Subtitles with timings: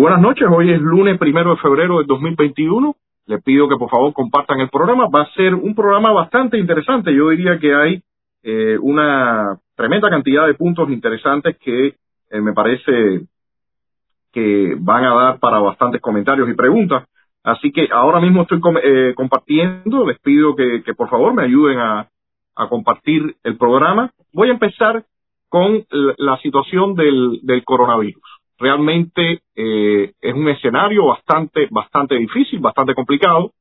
[0.00, 2.96] Eh, buenas noches, hoy es lunes primero de febrero del 2021.
[3.26, 5.08] Le pido que por favor compartan el programa.
[5.14, 7.14] Va a ser un programa bastante interesante.
[7.14, 8.02] Yo diría que hay
[8.42, 11.96] eh, una tremenda cantidad de puntos interesantes que
[12.30, 13.26] eh, me parece
[14.32, 17.06] que van a dar para bastantes comentarios y preguntas.
[17.44, 18.60] Así que ahora mismo estoy
[19.14, 20.06] compartiendo.
[20.06, 22.08] Les pido que, por favor me ayuden a,
[22.70, 24.12] compartir el programa.
[24.32, 25.04] Voy a empezar
[25.50, 33.52] con la, situación del coronavirus realmente eh, es un escenario bastante, bastante difícil, bastante complicado.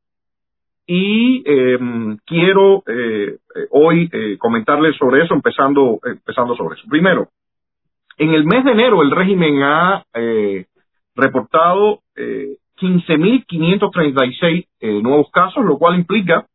[0.86, 3.38] Y em, quiero eh,
[3.72, 6.86] hoy eh, comentarles sobre eso, empezando, empezando sobre eso.
[6.89, 7.30] Primero,
[8.17, 10.03] en el mes de enero el régimen ha
[11.16, 14.67] reportado 15.536
[15.02, 16.45] nuevos casos, lo cual implica,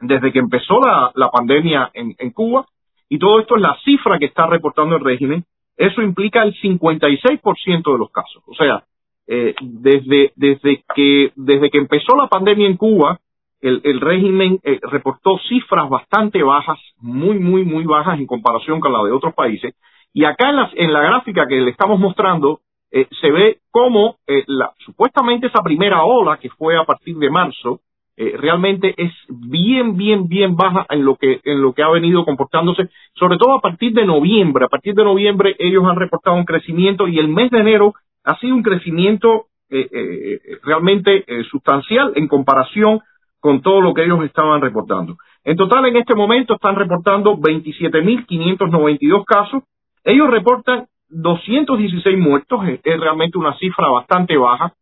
[0.00, 2.64] desde que empezó la, la pandemia en, en Cuba,
[3.10, 5.44] y todo esto es la cifra que está reportando el régimen,
[5.78, 8.42] eso implica el 56% de los casos.
[8.46, 8.84] O sea,
[9.28, 13.20] eh, desde, desde, que, desde que empezó la pandemia en Cuba,
[13.60, 18.92] el, el régimen eh, reportó cifras bastante bajas, muy, muy, muy bajas en comparación con
[18.92, 19.74] la de otros países.
[20.12, 24.16] Y acá en la, en la gráfica que le estamos mostrando, eh, se ve cómo
[24.46, 27.80] la, supuestamente esa primera ola, que fue a partir de marzo,
[28.20, 32.24] eh, realmente es bien, bien, bien baja en lo que en lo que ha venido
[32.24, 34.64] comportándose, sobre todo a partir de noviembre.
[34.64, 37.94] A partir de noviembre ellos han reportado un crecimiento y el mes de enero
[38.24, 43.02] ha sido un crecimiento eh, eh, realmente sustancial en comparación
[43.38, 45.16] con todo lo que ellos estaban reportando.
[45.44, 49.62] En total, en este momento están reportando 27.592 casos.
[50.02, 54.72] Ellos reportan 216 muertos, es realmente una cifra bastante baja.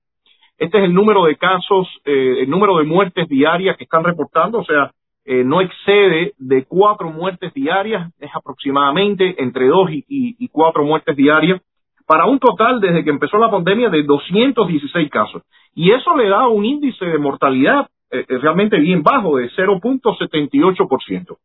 [0.59, 4.61] Este es el número de casos, eh, el número de muertes diarias que están reportando,
[4.61, 4.91] o sea,
[5.27, 11.61] eh, no excede de cuatro muertes diarias, es aproximadamente entre dos y, cuatro muertes diarias,
[12.07, 15.43] para un total desde que empezó la pandemia de 216 casos.
[15.75, 21.37] Y eso le da un índice de mortalidad eh, realmente bien bajo, de 0.78%.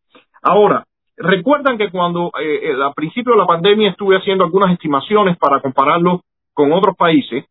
[0.44, 0.86] Ahora,
[1.18, 6.22] recuerdan que cuando al principio de la pandemia estuve haciendo algunas estimaciones para compararlo
[6.54, 7.46] con otros países,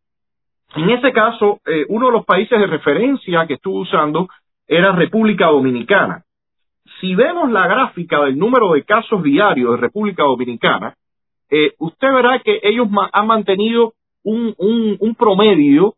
[0.76, 4.28] en ese caso, eh, uno de los países de referencia que estuve usando
[4.68, 6.22] era República Dominicana.
[7.00, 10.94] Si vemos la gráfica del número de casos diarios de República Dominicana,
[11.50, 14.54] eh, usted verá que ellos han mantenido un,
[15.18, 15.94] promedio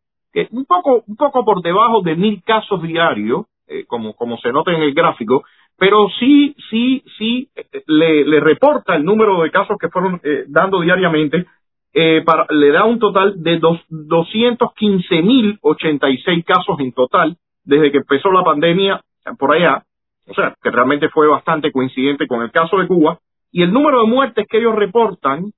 [0.51, 4.83] un poco, un poco por debajo de mil casos diarios, eh, como, se nota en
[4.83, 5.45] el gráfico,
[5.77, 7.51] pero sí, sí, sí
[7.87, 11.47] le reporta el número de casos que fueron dando diariamente
[11.95, 18.33] eh, para, le da un total de dos, 215.086 casos en total desde que empezó
[18.33, 19.01] la pandemia
[19.39, 19.85] por allá,
[20.27, 23.19] o sea, que realmente fue bastante coincidente con el caso de Cuba,
[23.53, 25.53] y el número de muertes que ellos reportan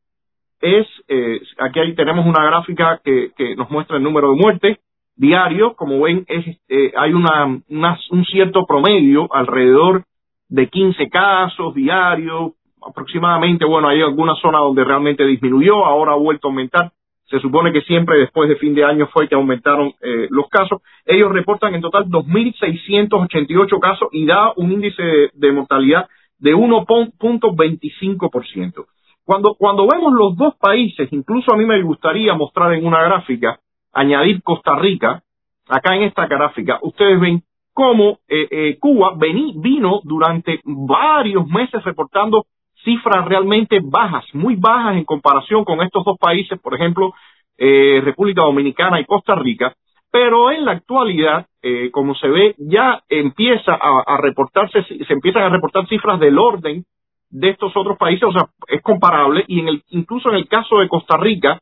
[0.61, 4.79] es, eh, aquí ahí tenemos una gráfica que, que, nos muestra el número de muertes
[5.17, 10.05] diarios, como ven, es, eh, hay una, un cierto promedio alrededor
[10.49, 12.53] de 15 casos diarios,
[12.87, 16.93] aproximadamente, bueno, hay alguna zona donde realmente disminuyó, ahora ha vuelto a aumentar.
[17.27, 20.81] Se supone que siempre después de fin de año fue que aumentaron eh, los casos.
[21.07, 26.07] Ellos reportan en total 2.688 casos y da un índice de, mortalidad
[26.39, 28.85] de 1.25%.
[29.25, 33.59] Cuando, cuando vemos los dos países, incluso a mí me gustaría mostrar en una gráfica,
[33.93, 35.23] añadir Costa Rica,
[35.67, 42.45] acá en esta gráfica, ustedes ven cómo eh, eh, Cuba vino durante varios meses reportando
[42.85, 47.13] cifras realmente bajas, muy bajas en comparación con estos dos países, por ejemplo,
[47.57, 49.75] eh, República Dominicana y Costa Rica,
[50.11, 55.49] pero en la actualidad, eh, como se ve, ya empieza a, reportarse, se empiezan a
[55.49, 56.85] reportar cifras del orden
[57.31, 60.79] de estos otros países, o sea, es comparable, y en el, incluso en el caso
[60.79, 61.59] de Costa Rica,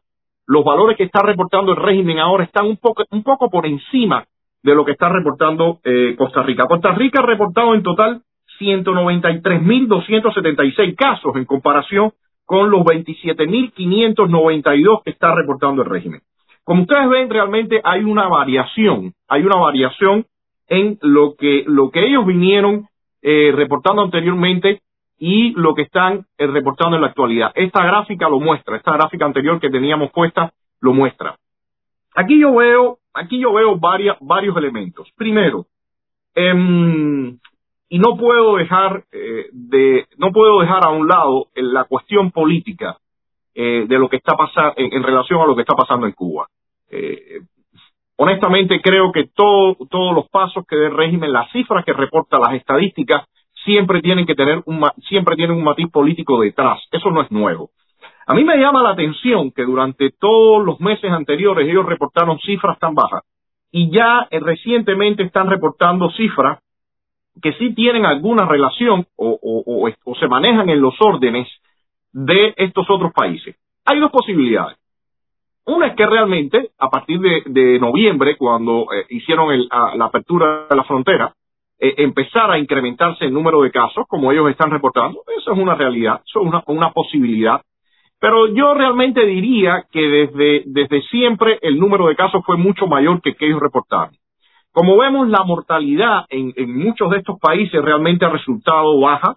[0.47, 4.25] los valores que está reportando el régimen ahora están un poco, un poco por encima
[4.63, 6.67] de lo que está reportando eh, Costa Rica.
[6.67, 8.23] Costa Rica ha reportado en total
[8.63, 12.13] 193.276 casos en comparación
[12.45, 16.23] con los 27.592 que está reportando el régimen.
[16.65, 20.27] Como ustedes ven, realmente hay una variación, hay una variación
[20.69, 22.87] en lo que, lo que ellos vinieron
[23.21, 24.81] eh, reportando anteriormente
[25.19, 27.51] y lo que están eh, reportando en la actualidad.
[27.55, 31.37] Esta gráfica lo muestra, esta gráfica anterior que teníamos puesta lo muestra.
[32.15, 35.09] Aquí yo veo, aquí yo veo varios elementos.
[35.17, 35.67] Primero,
[36.35, 36.53] eh,
[37.93, 42.97] y no puedo dejar eh, no puedo dejar a un lado la cuestión política
[43.55, 46.47] eh, de lo que está pasando en, relación a lo que está pasando en Cuba.
[46.91, 47.41] Eh,
[48.17, 52.39] honestamente creo que todo, todos los pasos que dé el régimen, las cifras que reporta,
[52.39, 53.27] las estadísticas
[53.63, 56.81] siempre tienen que tener un siempre tienen un matiz político detrás.
[56.91, 57.73] Eso no es nuevo.
[58.27, 62.79] A mí me llama la atención que durante todos los meses anteriores ellos reportaron cifras
[62.79, 63.23] tan bajas
[63.71, 66.61] y ya eh, recientemente están reportando cifras
[67.41, 69.89] que sí tienen alguna relación o,
[70.19, 71.49] se manejan en los órdenes
[72.13, 73.57] de estos otros países.
[73.85, 74.77] Hay dos posibilidades.
[75.65, 80.85] Una es que realmente, a partir de, noviembre, cuando eh, hicieron la apertura de la
[80.85, 81.33] frontera,
[81.79, 85.23] eh, empezara a incrementarse el número de casos, como ellos están reportando.
[85.39, 87.63] Eso es una realidad, eso es una posibilidad.
[88.21, 93.21] Pero yo realmente diría que desde, desde siempre el número de casos fue mucho mayor
[93.21, 94.15] que que ellos reportaron.
[94.73, 99.37] Como vemos, la mortalidad en, muchos de estos países realmente ha resultado baja.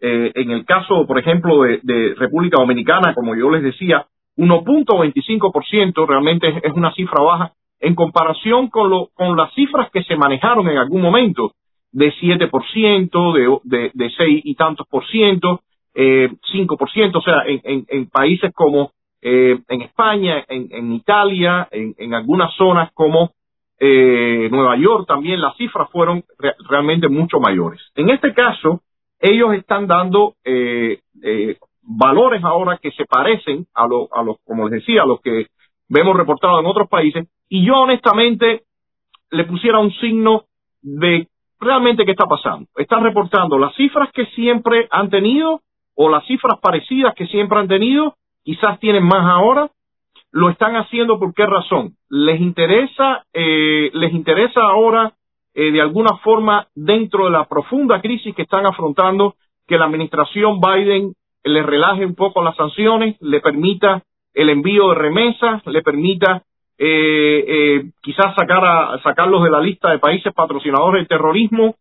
[0.00, 4.06] Eh, en el caso, por ejemplo, de, República Dominicana, como yo les decía,
[4.36, 10.16] 1.25% realmente es, una cifra baja en comparación con, lo, con las cifras que se
[10.16, 11.52] manejaron en algún momento,
[11.92, 15.62] de 7%, de, de, de 6 y tantos por ciento,
[15.94, 18.92] eh, 5%, o sea, en, en, países como
[19.22, 23.32] eh, en España, en, en Italia, en, en, algunas zonas como
[23.78, 26.24] eh, Nueva York también las cifras fueron
[26.68, 27.80] realmente mucho mayores.
[27.94, 28.80] En este caso,
[29.20, 34.68] ellos están dando eh, eh, valores ahora que se parecen a, lo, a los, como
[34.68, 35.46] les decía, a los que
[35.88, 38.62] vemos reportados en otros países, y yo honestamente
[39.30, 40.44] le pusiera un signo
[40.82, 41.28] de
[41.60, 42.68] realmente qué está pasando.
[42.76, 45.60] Están reportando las cifras que siempre han tenido
[45.94, 49.70] o las cifras parecidas que siempre han tenido, quizás tienen más ahora,
[50.36, 51.94] lo están haciendo por qué razón.
[52.10, 55.14] Les interesa, eh, les interesa ahora
[55.54, 59.36] eh, de alguna forma dentro de la profunda crisis que están afrontando
[59.66, 64.02] que la administración Biden le relaje un poco las sanciones, le permita
[64.34, 66.42] el envío de remesas, le permita
[66.76, 71.76] eh, eh, quizás sacar a, sacarlos de la lista de países patrocinadores del terrorismo,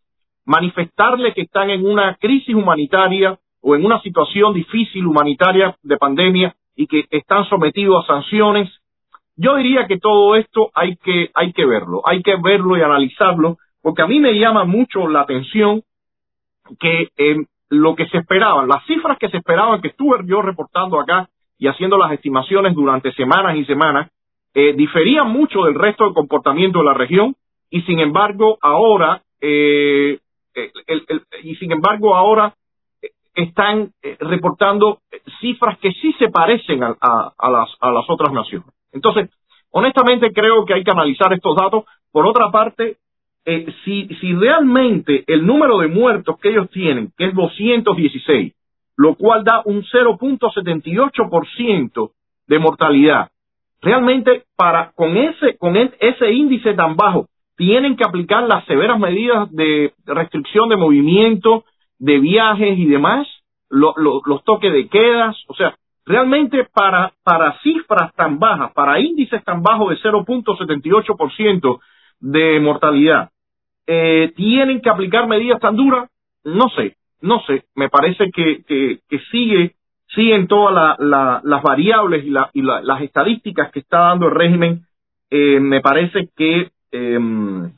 [0.45, 6.55] manifestarle que están en una crisis humanitaria o en una situación difícil humanitaria de pandemia
[6.75, 8.69] y que están sometidos a sanciones.
[9.35, 13.57] Yo diría que todo esto hay que, hay que verlo, hay que verlo y analizarlo,
[13.81, 15.83] porque a mí me llama mucho la atención
[16.79, 20.99] que eh, lo que se esperaba, las cifras que se esperaban, que estuve yo reportando
[20.99, 24.09] acá y haciendo las estimaciones durante semanas y semanas,
[24.53, 27.35] eh, diferían mucho del resto del comportamiento de la región
[27.69, 30.19] y sin embargo ahora eh,
[31.43, 32.53] y sin embargo ahora
[33.35, 35.01] están eh, reportando
[35.39, 38.67] cifras que sí se parecen a, las, a las otras naciones.
[38.91, 39.29] Entonces,
[39.71, 41.83] honestamente creo que hay que analizar estos datos.
[42.11, 42.97] Por otra parte,
[43.45, 48.53] eh, si, si realmente el número de muertos que ellos tienen, que es 216,
[48.97, 52.11] lo cual da un 0.78%
[52.47, 53.29] de mortalidad,
[53.81, 59.51] realmente para con ese con ese índice tan bajo tienen que aplicar las severas medidas
[59.51, 61.65] de restricción de movimiento
[61.99, 63.27] de viajes y demás,
[63.69, 65.75] los toques de quedas, o sea,
[66.05, 71.79] realmente para, para cifras tan bajas, para índices tan bajos de 0.78%
[72.19, 73.31] de mortalidad,
[73.87, 76.09] eh, tienen que aplicar medidas tan duras,
[76.43, 79.75] no sé, no sé, me parece que, que, que sigue,
[80.13, 84.85] siguen todas las variables y, la, y las estadísticas que está dando el régimen,
[85.29, 87.71] eh, me parece que em,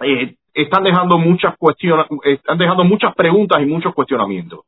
[0.00, 4.60] eh, están dejando muchas cuestiones, están dejando muchas preguntas y muchos cuestionamientos.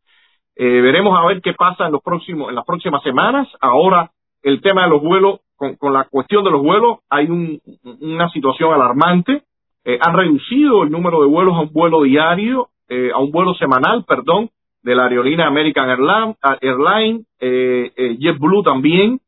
[0.56, 3.48] Eh, veremos a ver qué pasa en los próximos, en las próximas semanas.
[3.60, 4.10] Ahora,
[4.42, 7.28] el tema de los vuelos, con, la cuestión de los vuelos, hay
[8.00, 9.42] una situación alarmante.
[9.84, 13.54] Eh, han reducido el número de vuelos a un vuelo diario, eh, a un vuelo
[13.54, 14.50] semanal, perdón,
[14.82, 19.18] de la aerolínea American Airlines, Airline, JetBlue también,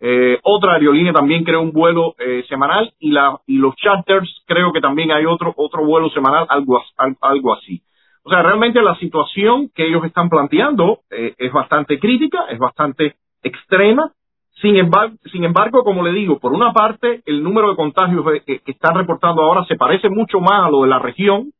[0.00, 4.72] eh, otra aerolínea también creó un vuelo eh, semanal y, la, y los charters creo
[4.72, 6.82] que también hay otro, otro vuelo semanal, algo,
[7.20, 7.82] algo así.
[8.22, 13.16] O sea, realmente la situación que ellos están planteando eh, es bastante crítica, es bastante
[13.42, 14.12] extrema.
[14.60, 18.60] Sin embargo, sin embargo, como le digo, por una parte, el número de contagios que,
[18.66, 21.52] están reportando ahora se parece mucho más a lo de la región,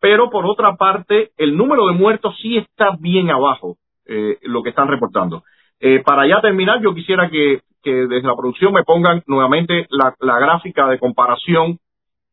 [0.00, 3.76] pero por otra parte, el número de muertos sí está bien abajo,
[4.42, 5.44] lo que están reportando.
[6.04, 10.98] Para ya terminar, yo quisiera que, desde la producción me pongan nuevamente la, gráfica de
[10.98, 11.78] comparación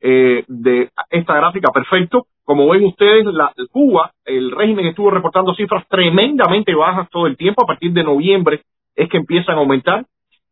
[0.02, 2.28] eh, de esta gráfica perfecto.
[2.44, 7.64] Como ven ustedes, la, Cuba, el régimen estuvo reportando cifras tremendamente bajas todo el tiempo.
[7.64, 8.62] A partir de noviembre
[8.96, 10.06] es que empiezan a aumentar.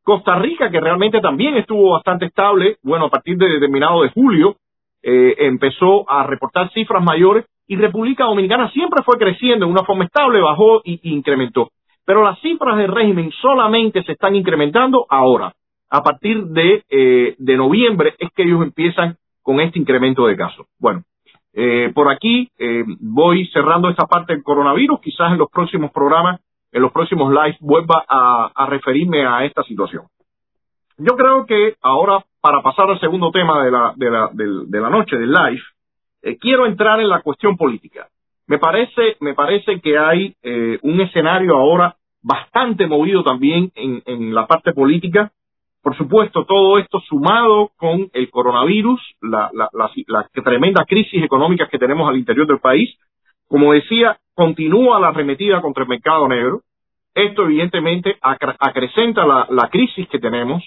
[0.04, 4.56] Costa Rica, que realmente también estuvo bastante estable, bueno, a partir de determinado de julio,
[5.04, 10.06] eh, empezó a reportar cifras mayores y República Dominicana siempre fue creciendo en una forma
[10.06, 11.70] estable, bajó y incrementó.
[12.08, 15.54] Pero las cifras del régimen solamente se están incrementando ahora.
[15.90, 20.68] A partir de, eh, de noviembre es que ellos empiezan con este incremento de casos.
[20.80, 21.04] Bueno,
[21.52, 25.02] eh, por aquí eh, voy cerrando esta parte del coronavirus.
[25.02, 26.40] Quizás en los próximos programas
[26.72, 30.04] en los próximos lives vuelva a, referirme a esta situación.
[30.98, 34.90] Yo creo que ahora, para pasar al segundo tema de la, de la, de, la
[34.90, 38.08] noche, del live, quiero entrar en la cuestión política.
[38.48, 44.48] Me parece, me parece que hay eh, un escenario ahora bastante movido también en, la
[44.48, 45.32] parte política.
[45.84, 49.70] Por supuesto, todo esto sumado con el coronavirus, la, la,
[50.08, 52.98] la, tremenda crisis económica que tenemos al interior del país.
[53.48, 56.62] Como decía, continúa la arremetida contra el mercado negro.
[57.14, 60.64] Esto evidentemente acrecenta la, la crisis que tenemos,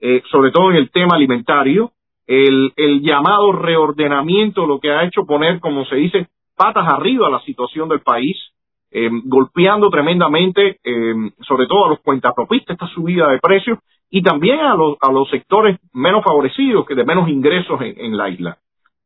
[0.00, 1.92] eh, sobre todo en el tema alimentario,
[2.26, 7.40] el, el llamado reordenamiento, lo que ha hecho poner, como se dice, patas arriba la
[7.40, 8.36] situación del país,
[8.90, 13.78] eh, golpeando tremendamente, eh, sobre todo a los cuentapropistas, esta subida de precios,
[14.10, 18.28] y también a los, a los sectores menos favorecidos, que de menos ingresos en, la
[18.28, 18.58] isla.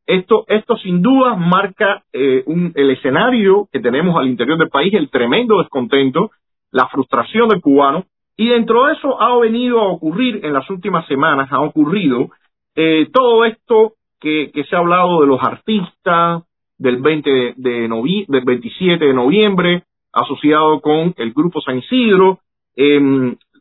[0.04, 4.92] Esto, esto sin duda marca eh, un, el escenario que tenemos al interior del país,
[4.94, 6.32] el tremendo descontento,
[6.72, 11.06] la frustración del cubano, y dentro de eso ha venido a ocurrir en las últimas
[11.06, 12.30] semanas, ha ocurrido
[12.74, 16.42] eh, todo esto que, que se ha hablado de los artistas,
[16.78, 17.88] del 20 de,
[18.28, 22.40] del 27 de noviembre, asociado con el Grupo San Isidro,
[22.76, 23.00] eh,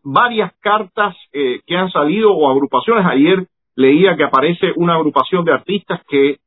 [0.04, 3.06] varias cartas eh, que han salido o agrupaciones.
[3.06, 6.38] Ayer leía que aparece una agrupación de artistas que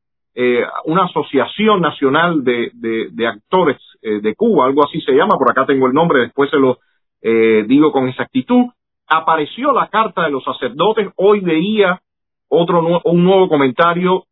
[0.40, 5.50] eh, una asociación nacional de, de, actores eh, de Cuba, algo así se llama, por
[5.50, 6.78] acá tengo el nombre, después se lo
[7.20, 8.66] eh, digo con exactitud.
[9.08, 12.00] Apareció la carta de los sacerdotes, hoy veía
[12.48, 14.26] otro un nuevo comentario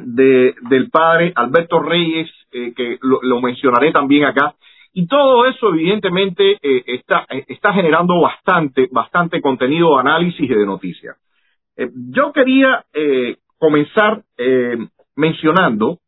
[0.00, 4.54] de, del padre Alberto Reyes, que lo mencionaré también acá,
[4.92, 10.52] y todo eso, evidentemente, eh, está, eh, está generando bastante, bastante contenido de análisis y
[10.52, 11.16] de noticias.
[11.76, 12.84] Eh, yo quería
[13.58, 14.22] comenzar
[15.14, 15.98] mencionando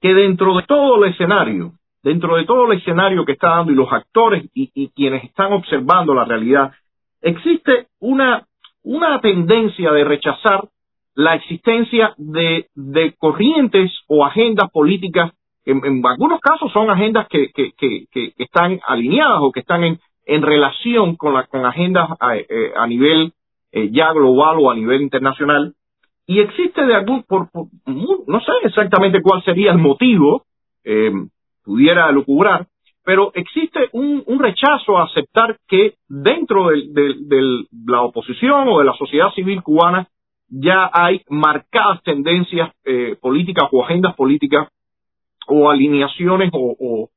[0.00, 1.72] que dentro de todo el escenario,
[2.04, 5.52] dentro de todo el escenario que está dando y los actores y, y quienes están
[5.52, 6.72] observando la realidad,
[7.20, 8.46] existe una,
[8.84, 10.68] una tendencia de rechazar
[11.16, 15.32] la existencia de, de corrientes o agendas políticas
[15.64, 19.98] en, algunos casos son agendas que, que, que, que, están alineadas o que están en,
[20.24, 23.32] en relación con, la, con agendas a, eh, a nivel
[23.72, 25.74] eh, ya global o a nivel internacional.
[26.26, 27.48] Y existe de algún, por,
[27.86, 30.44] no sé exactamente cuál sería el motivo,
[30.84, 31.12] eh,
[31.64, 32.66] pudiera lucubrar,
[33.04, 38.84] pero existe un, un, rechazo a aceptar que dentro de, de, la oposición o de
[38.84, 40.08] la sociedad civil cubana
[40.48, 44.68] ya hay marcadas tendencias eh, políticas o agendas políticas
[45.48, 47.10] o alineaciones o,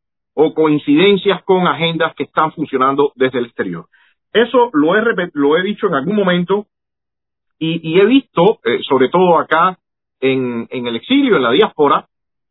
[0.56, 3.88] coincidencias con agendas que están funcionando desde el exterior.
[4.32, 5.02] Eso lo he,
[5.34, 6.66] lo he dicho en algún momento
[7.60, 9.78] y, he visto, eh, sobre todo acá
[10.22, 12.08] en, en el exilio, en la diáspora,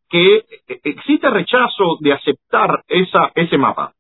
[0.08, 3.94] que eh, existe rechazo de aceptar esa, ese mapa.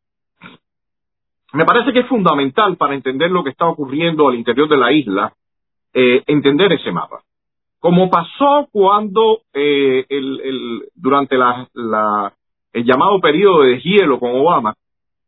[1.52, 4.92] Me parece que es fundamental para entender lo que está ocurriendo al interior de la
[4.92, 5.32] isla,
[5.94, 7.22] eh, entender ese mapa
[7.80, 12.32] como pasó cuando eh, el, el, durante la, la,
[12.72, 14.74] el llamado periodo de hielo con Obama,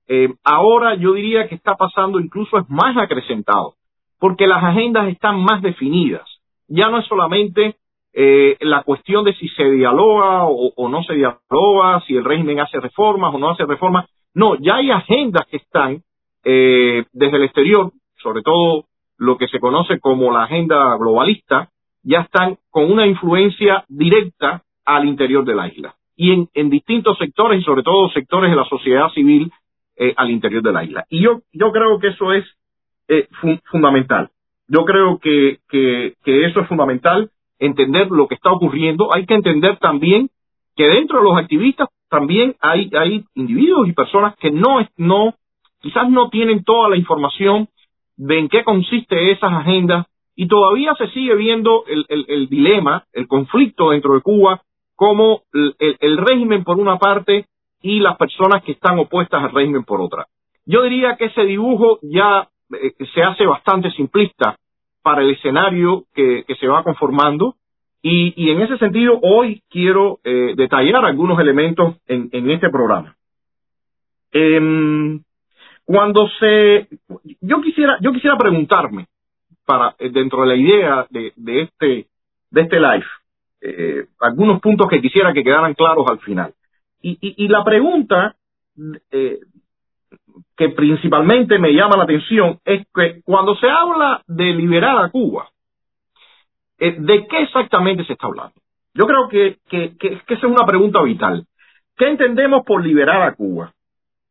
[0.08, 3.74] eh, ahora yo diría que está pasando incluso es más acrecentado,
[4.18, 6.28] porque las agendas están más definidas.
[6.66, 7.76] Ya no es solamente
[8.12, 12.80] eh, la cuestión de si se dialoga o, no se dialoga, si el régimen hace
[12.80, 14.08] reformas o no hace reformas.
[14.34, 16.02] No, ya hay agendas que están
[16.44, 18.86] eh, desde el exterior, sobre todo
[19.20, 21.68] lo que se conoce como la agenda globalista,
[22.02, 27.18] ya están con una influencia directa al interior de la isla y en, en distintos
[27.18, 29.52] sectores y sobre todo sectores de la sociedad civil
[29.96, 31.04] eh, al interior de la isla.
[31.10, 32.44] Y yo, yo creo que eso es
[33.08, 33.28] eh,
[33.70, 34.30] fundamental.
[34.68, 39.12] Yo creo que, que, que eso es fundamental, entender lo que está ocurriendo.
[39.14, 40.30] Hay que entender también
[40.76, 45.34] que dentro de los activistas también hay, hay individuos y personas que no, no,
[45.80, 47.68] quizás no tienen toda la información
[48.20, 53.90] de en qué consiste esas agendas y todavía se sigue viendo el, dilema, el conflicto
[53.90, 54.60] dentro de Cuba,
[54.94, 57.46] como el, régimen por una parte
[57.80, 60.26] y las personas que están opuestas al régimen por otra.
[60.66, 64.56] Yo diría que ese dibujo ya eh, se hace bastante simplista
[65.02, 67.54] para el escenario que, se va conformando
[68.02, 73.16] y, en ese sentido hoy quiero eh, detallar algunos elementos en, este programa.
[74.32, 75.20] Eh,
[75.90, 76.86] cuando se,
[77.40, 79.08] yo quisiera, yo quisiera preguntarme,
[79.66, 82.06] para eh, dentro de la idea de, de este
[82.48, 83.06] de este live
[83.60, 86.54] eh, algunos puntos que quisiera que quedaran claros al final.
[87.02, 88.36] Y, la pregunta
[89.10, 89.40] eh,
[90.56, 95.48] que principalmente me llama la atención es que cuando se habla de liberar a Cuba
[96.78, 98.54] de qué exactamente se está hablando
[98.94, 101.46] yo creo que, que, que, que esa es una pregunta vital.
[101.96, 103.72] ¿qué entendemos por liberar a Cuba?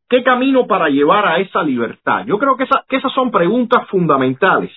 [0.10, 2.26] ¿Qué camino para llevar a esa libertad?
[2.26, 4.72] Yo creo que, esas son preguntas fundamentales.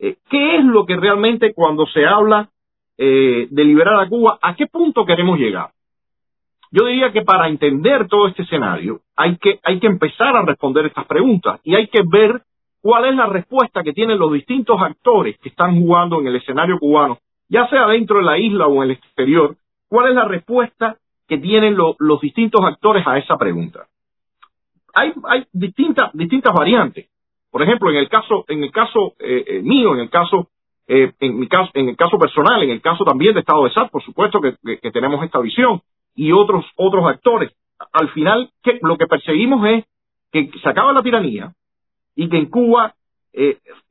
[0.00, 2.48] Eh, ¿Qué es lo que realmente cuando se habla
[2.96, 5.70] eh, de liberar a Cuba, a qué punto queremos llegar?
[6.72, 10.86] Yo diría que para entender todo este escenario hay que, hay que empezar a responder
[10.86, 12.42] estas preguntas y hay que ver
[12.82, 16.80] cuál es la respuesta que tienen los distintos actores que están jugando en el escenario
[16.80, 19.54] cubano, ya sea dentro de la isla o en el exterior,
[19.88, 20.96] cuál es la respuesta
[21.28, 23.86] que tienen los distintos actores a esa pregunta
[24.94, 27.08] hay, hay distintas, distintas variantes.
[27.50, 30.48] Por ejemplo, en el caso, en el caso eh, eh, mío, en el caso,
[30.86, 33.72] eh, en mi caso, en el caso personal, en el caso también de Estado de
[33.72, 35.80] SAT, por supuesto que, tenemos esta visión
[36.14, 37.52] y otros, otros actores.
[37.92, 39.84] Al final, que lo que perseguimos es
[40.32, 41.52] que se acabe la tiranía
[42.14, 42.94] y que en Cuba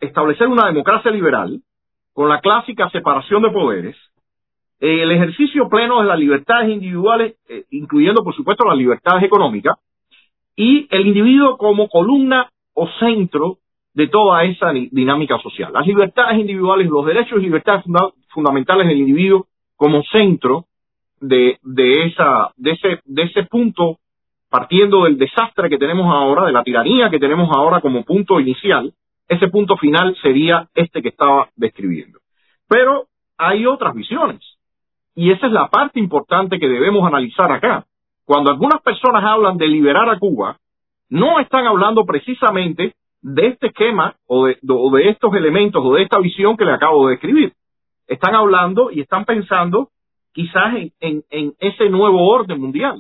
[0.02, 1.62] establecer una democracia liberal
[2.12, 3.96] con la clásica separación de poderes,
[4.80, 7.36] el ejercicio pleno de las libertades individuales,
[7.72, 9.78] incluyendo por supuesto las libertades económicas,
[10.58, 13.60] y el individuo como columna o centro
[13.94, 15.72] de toda esa dinámica social.
[15.72, 17.86] Las libertades individuales, los derechos y libertades
[18.30, 20.66] fundamentales del individuo como centro
[21.22, 21.58] de,
[22.06, 23.98] esa, de, ese, de ese punto,
[24.50, 28.94] partiendo del desastre que tenemos ahora, de la tiranía que tenemos ahora como punto inicial,
[29.28, 32.20] ese punto final sería este que estaba describiendo.
[32.68, 33.06] Pero
[33.38, 34.42] hay otras visiones.
[35.16, 37.86] Y esa es la parte importante que debemos analizar acá.
[38.28, 40.58] Cuando algunas personas hablan de liberar a Cuba,
[41.10, 44.58] no están hablando precisamente de este esquema o de,
[45.10, 47.54] estos elementos o de esta visión que le acabo de describir.
[48.06, 49.92] Están hablando y están pensando
[50.34, 51.24] quizás en,
[51.60, 53.00] ese nuevo orden mundial.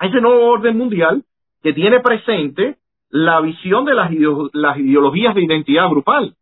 [0.00, 1.24] Ese nuevo orden mundial
[1.60, 2.76] que tiene presente
[3.10, 6.36] la visión de las, ideologías de identidad grupal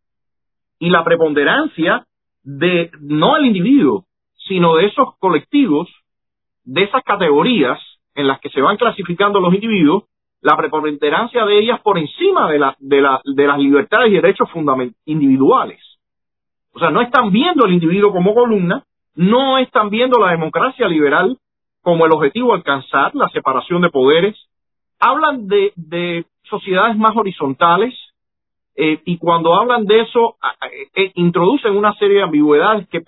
[0.78, 2.06] y la preponderancia
[2.42, 4.04] de no el individuo,
[4.36, 5.88] sino de esos colectivos
[6.70, 7.80] de esas categorías
[8.14, 10.04] en las que se van clasificando los individuos,
[10.40, 14.48] la preponderancia de ellas por encima de, la, de, la, de las libertades y derechos
[15.04, 15.80] individuales.
[16.72, 18.84] O sea, no están viendo al individuo como columna,
[19.16, 21.36] no están viendo la democracia liberal
[21.82, 24.36] como el objetivo alcanzar, la separación de poderes.
[25.00, 27.94] Hablan de, de sociedades más horizontales
[28.76, 30.36] eh, y cuando hablan de eso
[30.94, 33.00] eh, introducen una serie de ambigüedades que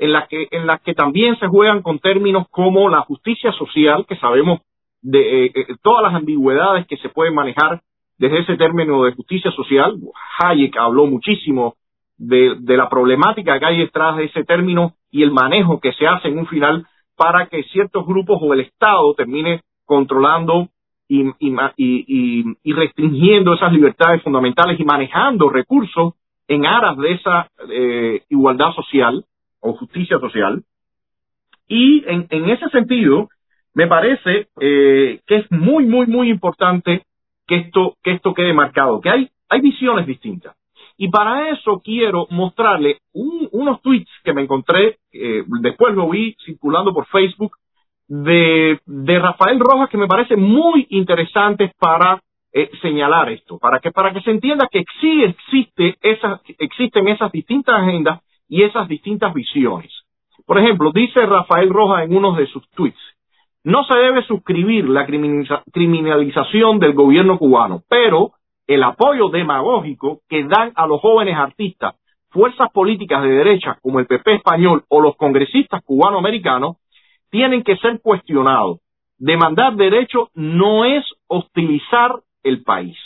[0.00, 4.06] en las que, en las que también se juegan con términos como la justicia social,
[4.08, 4.60] que sabemos
[5.02, 7.82] de eh, eh, todas las ambigüedades que se pueden manejar
[8.16, 9.98] desde ese término de justicia social.
[10.38, 11.74] Hayek habló muchísimo
[12.16, 16.28] de, la problemática que hay detrás de ese término y el manejo que se hace
[16.28, 20.68] en un final para que ciertos grupos o el Estado termine controlando
[21.08, 21.26] y,
[21.76, 26.14] y, restringiendo esas libertades fundamentales y manejando recursos
[26.48, 29.24] en aras de esa eh, igualdad social
[29.60, 30.62] o justicia social.
[31.68, 33.28] Y en, ese sentido,
[33.74, 37.04] me parece eh, que es muy, muy, muy importante
[37.46, 40.56] que esto, que esto quede marcado, que hay, hay visiones distintas.
[40.96, 46.92] Y para eso quiero mostrarle unos tweets que me encontré, eh, después lo vi circulando
[46.92, 47.56] por Facebook,
[48.06, 52.20] de, de Rafael Rojas, que me parece muy interesantes para
[52.52, 57.30] eh, señalar esto, para que, para que se entienda que sí existe esas, existen esas
[57.30, 58.20] distintas agendas
[58.50, 59.90] y esas distintas visiones.
[60.44, 62.98] Por ejemplo, dice Rafael Rojas en uno de sus tweets,
[63.62, 68.32] no se debe suscribir la criminalización del gobierno cubano, pero
[68.66, 71.94] el apoyo demagógico que dan a los jóvenes artistas,
[72.30, 76.76] fuerzas políticas de derecha como el PP español o los congresistas cubanoamericanos
[77.30, 78.80] tienen que ser cuestionados.
[79.18, 82.96] Demandar derecho no es hostilizar el país.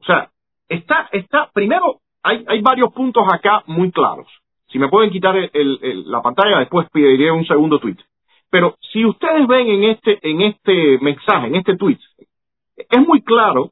[0.00, 0.30] O sea,
[0.68, 4.28] está, está, primero, hay, hay varios puntos acá muy claros.
[4.74, 7.98] Si me pueden quitar la pantalla, después pediré un segundo tweet.
[8.50, 12.00] Pero si ustedes ven en este, en este mensaje, en este tweet,
[12.76, 13.70] es muy claro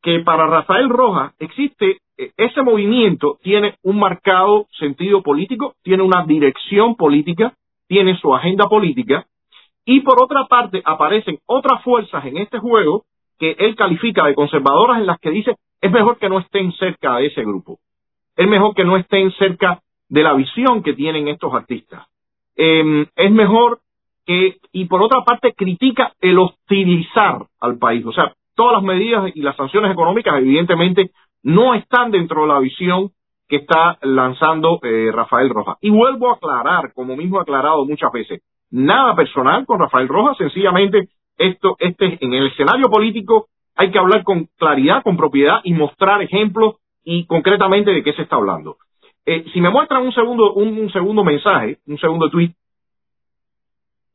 [0.00, 6.24] que para Rafael Rojas existe, eh, ese movimiento tiene un marcado sentido político, tiene una
[6.24, 7.52] dirección política,
[7.86, 9.26] tiene su agenda política,
[9.84, 13.04] y por otra parte aparecen otras fuerzas en este juego
[13.38, 17.16] que él califica de conservadoras en las que dice es mejor que no estén cerca
[17.16, 17.80] de ese grupo,
[18.34, 22.06] es mejor que no estén cerca de la visión que tienen estos artistas.
[22.56, 23.80] Em, es mejor
[24.26, 28.04] que, y por otra parte, critica el hostilizar al país.
[28.04, 31.10] O sea, todas las medidas y las sanciones económicas, evidentemente,
[31.42, 33.10] no están dentro de la visión
[33.48, 35.78] que está lanzando eh, Rafael Rojas.
[35.80, 40.36] Y vuelvo a aclarar, como mismo he aclarado muchas veces, nada personal con Rafael Rojas,
[40.36, 45.72] sencillamente esto, este, en el escenario político hay que hablar con claridad, con propiedad y
[45.72, 48.76] mostrar ejemplos y concretamente de qué se está hablando.
[49.30, 52.52] Eh, si me muestran un segundo, un, segundo mensaje, un segundo tweet,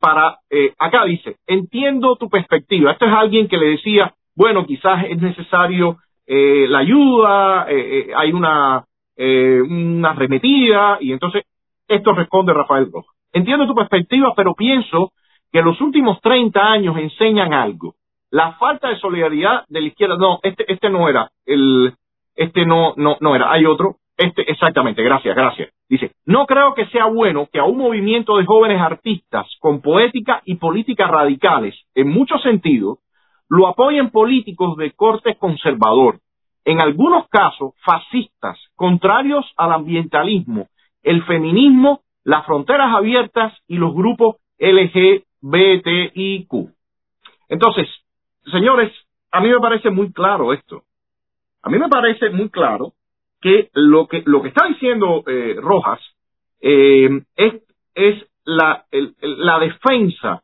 [0.00, 2.90] para, eh, acá dice, entiendo tu perspectiva.
[2.90, 8.32] Este es alguien que le decía bueno, quizás es necesario eh, la ayuda, eh, hay
[8.32, 8.84] una,
[9.16, 11.44] una arremetida, y entonces
[11.86, 13.14] esto responde Rafael Rojas.
[13.32, 15.12] Entiendo tu perspectiva, pero pienso
[15.52, 17.94] que los últimos 30 años enseñan algo.
[18.32, 21.94] La falta de solidaridad de la izquierda, no, este, este no era, el,
[22.34, 25.70] este no, no, no era, hay otro, este, exactamente, gracias, gracias.
[25.88, 30.40] Dice, no creo que sea bueno que a un movimiento de jóvenes artistas con poética
[30.44, 32.98] y política radicales, en muchos sentidos,
[33.48, 36.20] lo apoyen políticos de corte conservador,
[36.64, 40.68] en algunos casos fascistas, contrarios al ambientalismo,
[41.02, 46.52] el feminismo, las fronteras abiertas y los grupos LGBTIQ.
[47.48, 47.88] Entonces,
[48.50, 48.92] señores,
[49.30, 50.84] a mí me parece muy claro esto.
[51.62, 52.92] A mí me parece muy claro
[53.44, 56.00] que lo que, lo que está diciendo eh, Rojas
[56.62, 57.52] eh, es,
[57.94, 58.86] es la,
[59.20, 60.42] la defensa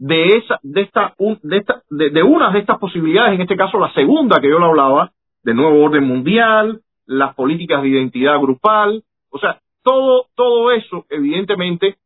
[0.00, 3.78] de esa, de esta, de esta, de, de una de estas posibilidades, en este caso
[3.78, 5.12] la segunda que yo le hablaba,
[5.44, 11.98] de nuevo orden mundial, las políticas de identidad grupal, o sea, todo, todo eso, evidentemente,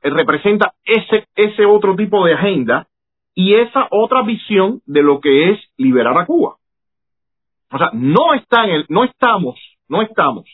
[0.00, 2.86] eh, representa ese, ese otro tipo de agenda
[3.34, 6.54] y esa otra visión de lo que es liberar a Cuba.
[7.72, 10.44] O sea, no está en el, no estamos no estamos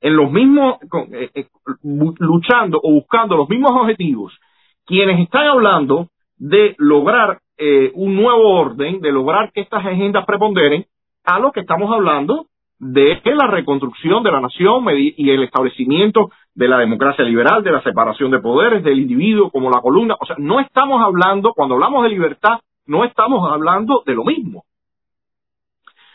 [0.00, 0.76] en los mismos,
[1.12, 1.46] eh, eh,
[1.82, 4.38] luchando o buscando los mismos objetivos,
[4.84, 10.84] quienes están hablando de lograr eh, un nuevo orden, de lograr que estas agendas preponderen,
[11.24, 16.68] a lo que estamos hablando de la reconstrucción de la nación y el establecimiento de
[16.68, 20.16] la democracia liberal, de la separación de poderes, del individuo como la columna.
[20.20, 24.64] O sea, no estamos hablando, cuando hablamos de libertad, no estamos hablando de lo mismo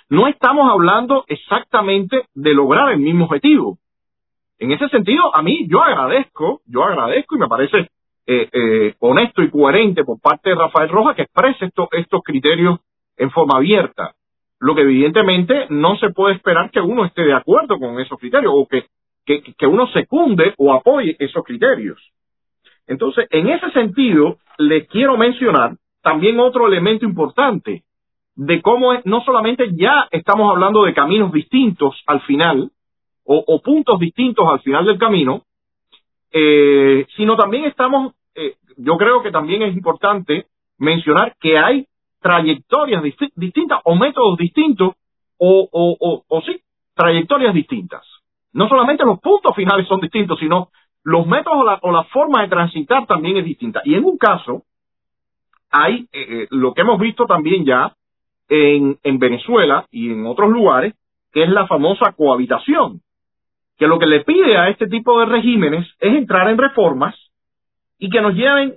[0.09, 3.77] no estamos hablando exactamente de lograr el mismo objetivo.
[4.57, 7.89] En ese sentido, a mí yo agradezco, yo agradezco y me parece
[8.25, 12.79] eh, eh, honesto y coherente por parte de Rafael Rojas que exprese estos criterios
[13.17, 14.15] en forma abierta.
[14.59, 18.51] Lo que evidentemente no se puede esperar que uno esté de acuerdo con esos criterios
[18.53, 18.85] o que,
[19.25, 22.11] que, que uno secunde o apoye esos criterios.
[22.87, 27.83] Entonces, en ese sentido, le quiero mencionar también otro elemento importante
[28.39, 32.71] de cómo es, no solamente ya estamos hablando de caminos distintos al final,
[33.25, 35.43] o, puntos distintos al final del camino,
[36.31, 40.47] eh, sino también estamos, eh, yo creo que también es importante
[40.77, 41.85] mencionar que hay
[42.21, 43.03] trayectorias
[43.35, 44.93] distintas o métodos distintos
[45.37, 46.61] o, o, o, sí,
[46.95, 48.03] trayectorias distintas.
[48.53, 50.69] No solamente los puntos finales son distintos, sino
[51.03, 53.81] los métodos o la, o la forma de transitar también es distinta.
[53.83, 54.63] Y en un caso,
[55.69, 57.93] hay eh, lo que hemos visto también ya,
[58.49, 60.93] en, en Venezuela y en otros lugares,
[61.31, 63.01] que es la famosa cohabitación,
[63.77, 67.15] que lo que le pide a este tipo de regímenes es entrar en reformas
[67.97, 68.75] y que nos lleven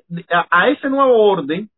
[0.51, 1.69] a, ese nuevo orden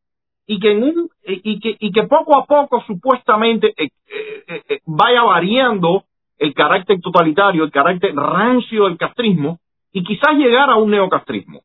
[0.46, 4.80] y que, en un, y, que, y que poco a poco supuestamente eh, eh, eh,
[4.84, 6.04] vaya variando
[6.38, 9.58] el carácter totalitario, el carácter rancio del castrismo
[9.92, 11.62] y quizás llegar a un neocastrismo.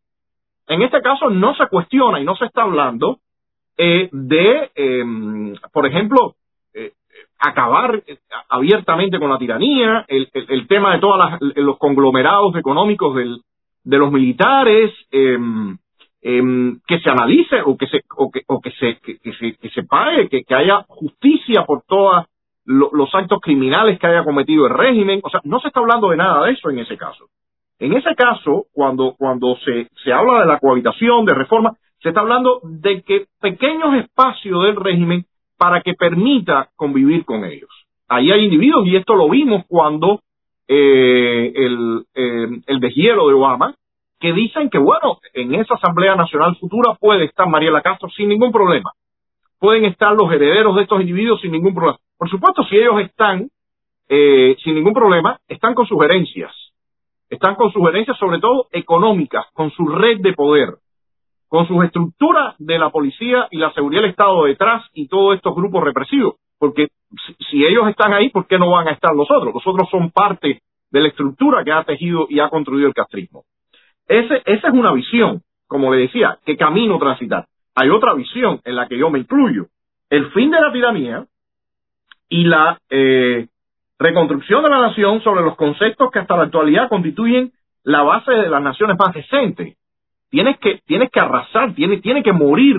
[0.67, 3.19] En este caso no se cuestiona y no se está hablando
[3.81, 6.35] eh, de, em, por ejemplo,
[6.73, 6.91] eh,
[7.39, 8.03] acabar
[8.49, 11.17] abiertamente con la tiranía, el, el, tema de todos
[11.55, 15.77] los conglomerados económicos de los militares, em,
[16.21, 19.69] em, que se analice o que se, o que, o que se, que, se, que
[19.69, 22.25] se pague, que, que haya justicia por todos
[22.65, 25.21] los actos criminales que haya cometido el régimen.
[25.23, 27.29] O sea, no se está hablando de nada de eso en ese caso.
[27.79, 32.21] En ese caso, cuando, cuando se, se habla de la cohabitación, de reforma, se está
[32.21, 35.25] hablando de que pequeños espacios del régimen
[35.57, 37.69] para que permita convivir con ellos.
[38.07, 40.21] Ahí hay individuos, y esto lo vimos cuando
[40.67, 43.75] eh, el, eh, el deshielo de Obama,
[44.19, 48.51] que dicen que, bueno, en esa Asamblea Nacional Futura puede estar Mariela Castro sin ningún
[48.51, 48.91] problema.
[49.59, 51.99] Pueden estar los herederos de estos individuos sin ningún problema.
[52.17, 53.49] Por supuesto, si ellos están
[54.07, 56.51] eh, sin ningún problema, están con sugerencias.
[57.29, 60.69] Están con sugerencias sobre todo económicas, con su red de poder
[61.49, 65.55] con sus estructuras de la policía y la seguridad del Estado detrás y todos estos
[65.55, 66.35] grupos represivos.
[66.59, 66.89] Porque
[67.49, 69.53] si, ellos están ahí, ¿por qué no van a estar los otros?
[69.53, 73.45] Los otros son parte de la estructura que ha tejido y ha construido el castrismo.
[74.07, 77.45] Ese, esa es una visión, como le decía, qué camino transitar.
[77.75, 79.67] Hay otra visión en la que yo me incluyo.
[80.09, 81.25] El fin de la tiranía
[82.27, 83.47] y la eh,
[83.97, 87.51] reconstrucción de la nación sobre los conceptos que hasta la actualidad constituyen
[87.83, 89.78] la base de las naciones más decentes
[90.29, 92.75] Tienes que, tienes que arrasar, tiene, tiene que morir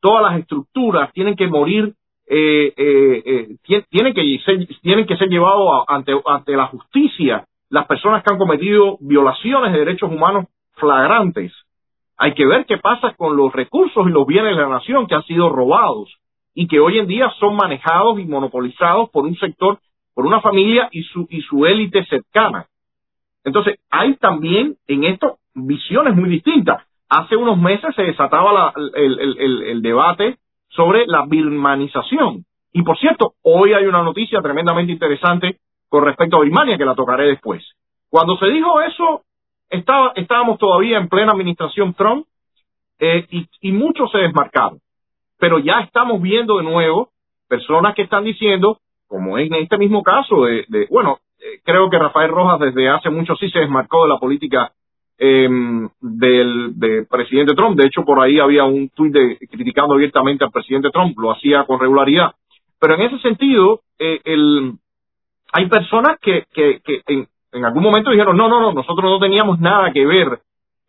[0.00, 1.94] todas las estructuras, tienen que morir,
[2.28, 7.86] eh, eh, eh tiene que ser, tienen que ser llevados ante, ante la justicia las
[7.86, 11.52] personas que han cometido violaciones de derechos humanos flagrantes.
[12.16, 15.14] Hay que ver qué pasa con los recursos y los bienes de la nación que
[15.14, 16.16] han sido robados
[16.54, 19.78] y que hoy en día son manejados y monopolizados por un sector,
[20.14, 22.66] por una familia y su, y su élite cercana.
[23.44, 26.85] Entonces, hay también en esto visiones muy distintas.
[27.08, 30.38] Hace unos meses se desataba el, debate
[30.68, 32.44] sobre la birmanización.
[32.72, 36.94] Y por cierto, hoy hay una noticia tremendamente interesante con respecto a Birmania que la
[36.94, 37.64] tocaré después.
[38.10, 39.22] Cuando se dijo eso,
[39.70, 42.26] estaba, estábamos todavía en plena administración Trump
[42.98, 44.80] eh, y, y muchos se desmarcaron.
[45.38, 47.10] Pero ya estamos viendo de nuevo
[47.48, 51.98] personas que están diciendo, como en este mismo caso de, de bueno, eh, creo que
[51.98, 54.72] Rafael Rojas desde hace mucho sí se desmarcó de la política
[55.18, 55.48] eh,
[56.00, 57.78] del, presidente Trump.
[57.78, 59.14] De hecho, por ahí había un tuit
[59.50, 62.34] criticando abiertamente al presidente Trump, lo hacía con regularidad.
[62.78, 64.74] Pero en ese sentido, eh, el,
[65.52, 69.58] hay personas que, que, que en, algún momento dijeron, no, no, no, nosotros no teníamos
[69.60, 70.40] nada que ver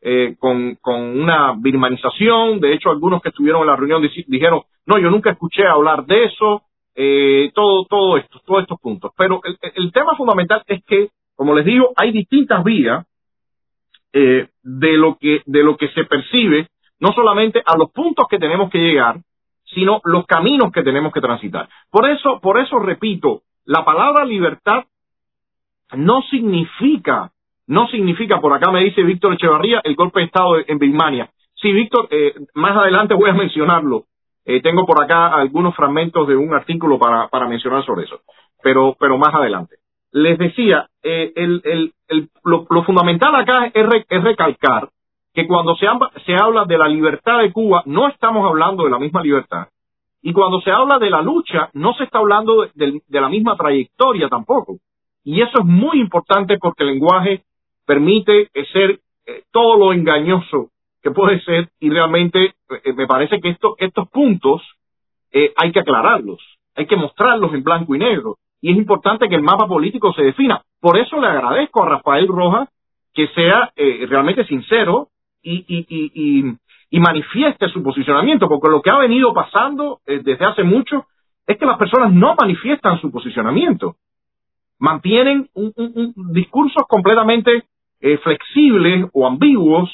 [0.01, 2.59] eh, con, con una birmanización.
[2.59, 6.25] De hecho, algunos que estuvieron en la reunión dijeron, no, yo nunca escuché hablar de
[6.25, 6.63] eso.
[6.99, 9.11] Eh, todo, todo esto, todos estos puntos.
[9.15, 9.39] Pero
[9.75, 13.05] el tema fundamental es que, como les digo, hay distintas vías
[14.19, 18.39] eh, de lo que de lo que se percibe no solamente a los puntos que
[18.39, 19.17] tenemos que llegar
[19.65, 21.69] sino los caminos que tenemos que transitar.
[21.91, 24.85] Por eso por eso repito la palabra libertad
[25.95, 27.31] no significa
[27.67, 31.29] no significa por acá me dice Víctor Echevarría el golpe de estado en Birmania.
[31.53, 34.05] Sí Víctor eh, más adelante voy a mencionarlo.
[34.45, 38.21] Eh, tengo por acá algunos fragmentos de un artículo para para mencionar sobre eso
[38.63, 39.75] pero pero más adelante
[40.11, 44.89] les decía, eh, el, el, el, lo, fundamental acá es, es recalcar
[45.33, 45.85] que cuando se,
[46.25, 49.67] se habla de la libertad de Cuba, no estamos hablando de la misma libertad.
[50.21, 53.55] Y cuando se habla de la lucha, no se está hablando de, de, la misma
[53.55, 54.77] trayectoria tampoco.
[55.23, 57.43] Y eso es muy importante porque el lenguaje
[57.85, 60.71] permite ser eh, todo lo engañoso
[61.03, 64.61] que puede ser y realmente eh, me parece que esto, estos puntos
[65.31, 66.39] eh, hay que aclararlos,
[66.75, 70.23] hay que mostrarlos en blanco y negro y es importante que el mapa político se
[70.23, 70.61] defina.
[70.79, 72.69] Por eso le agradezco a Rafael Rojas
[73.13, 75.09] que sea eh, realmente sincero
[75.41, 76.57] y, y,
[76.91, 81.05] y, manifieste su posicionamiento, porque lo que ha venido pasando eh, desde hace mucho
[81.45, 83.95] es que las personas no manifiestan su posicionamiento,
[84.79, 85.73] mantienen un,
[86.33, 87.63] discursos completamente
[88.01, 89.89] eh, flexibles o ambiguos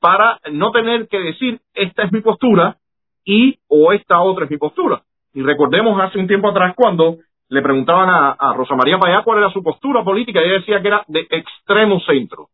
[0.00, 2.76] para no tener que decir esta es mi postura
[3.24, 5.02] y o esta otra es mi postura.
[5.34, 7.18] Y recordemos hace un tiempo atrás cuando
[7.52, 10.88] le preguntaban a, Rosa María Payá cuál era su postura política y ella decía que
[10.88, 12.48] era de extremo centro.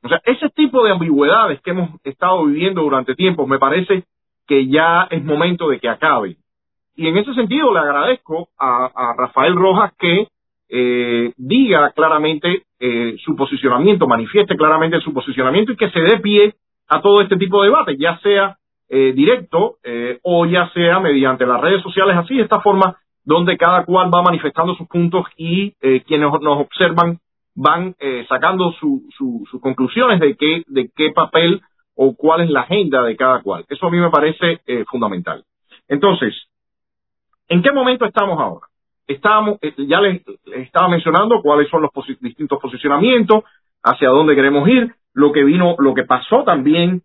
[0.00, 4.04] O sea, ese tipo de ambigüedades que hemos estado viviendo durante tiempo me parece
[4.46, 6.36] que ya es momento de que acabe.
[6.94, 10.28] Y en ese sentido le agradezco a, Rafael Rojas que
[10.68, 16.54] eh, diga claramente eh, su posicionamiento, manifieste claramente su posicionamiento y que se dé pie
[16.86, 18.56] a todo este tipo de debate, ya sea
[18.88, 19.78] eh, directo
[20.22, 22.96] o ya sea mediante las redes sociales, así de esta forma
[23.28, 27.18] donde cada cual va manifestando sus puntos y eh, quienes nos observan
[27.54, 31.60] van eh, sacando sus conclusiones de qué, de qué papel
[31.94, 33.66] o cuál es la agenda de cada cual.
[33.68, 35.44] Eso a mí me parece eh, fundamental.
[35.88, 36.34] Entonces,
[37.48, 38.66] ¿en qué momento estamos ahora?
[39.06, 40.22] Estamos, ya les,
[40.54, 43.44] estaba mencionando cuáles son los distintos posicionamientos,
[43.82, 47.02] hacia dónde queremos ir, lo que vino, lo que pasó también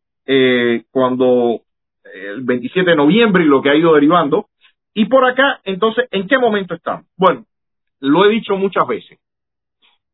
[0.92, 1.60] cuando
[2.14, 4.48] el 27 de noviembre y lo que ha ido derivando,
[4.94, 7.06] y por acá, entonces, ¿en qué momento estamos?
[7.18, 7.46] Bueno,
[8.00, 9.20] lo he dicho muchas veces.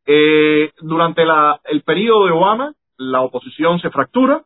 [0.06, 4.44] Eh, durante la, el periodo de Obama, la oposición se fractura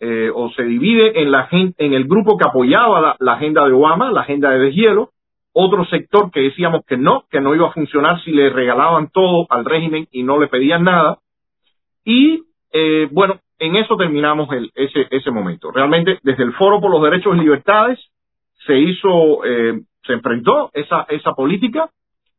[0.00, 4.10] eh, o se divide en, la, en el grupo que apoyaba la, agenda de Obama,
[4.10, 5.10] la agenda de deshielo,
[5.52, 9.46] otro sector que decíamos que no, que no iba a funcionar si le regalaban todo
[9.50, 11.18] al régimen y no le pedían nada.
[12.04, 15.70] Y eh, bueno, en eso terminamos el, ese, ese momento.
[15.72, 17.98] Realmente, desde el Foro por los Derechos y Libertades,
[18.68, 21.90] se hizo, eh, se enfrentó esa, esa política,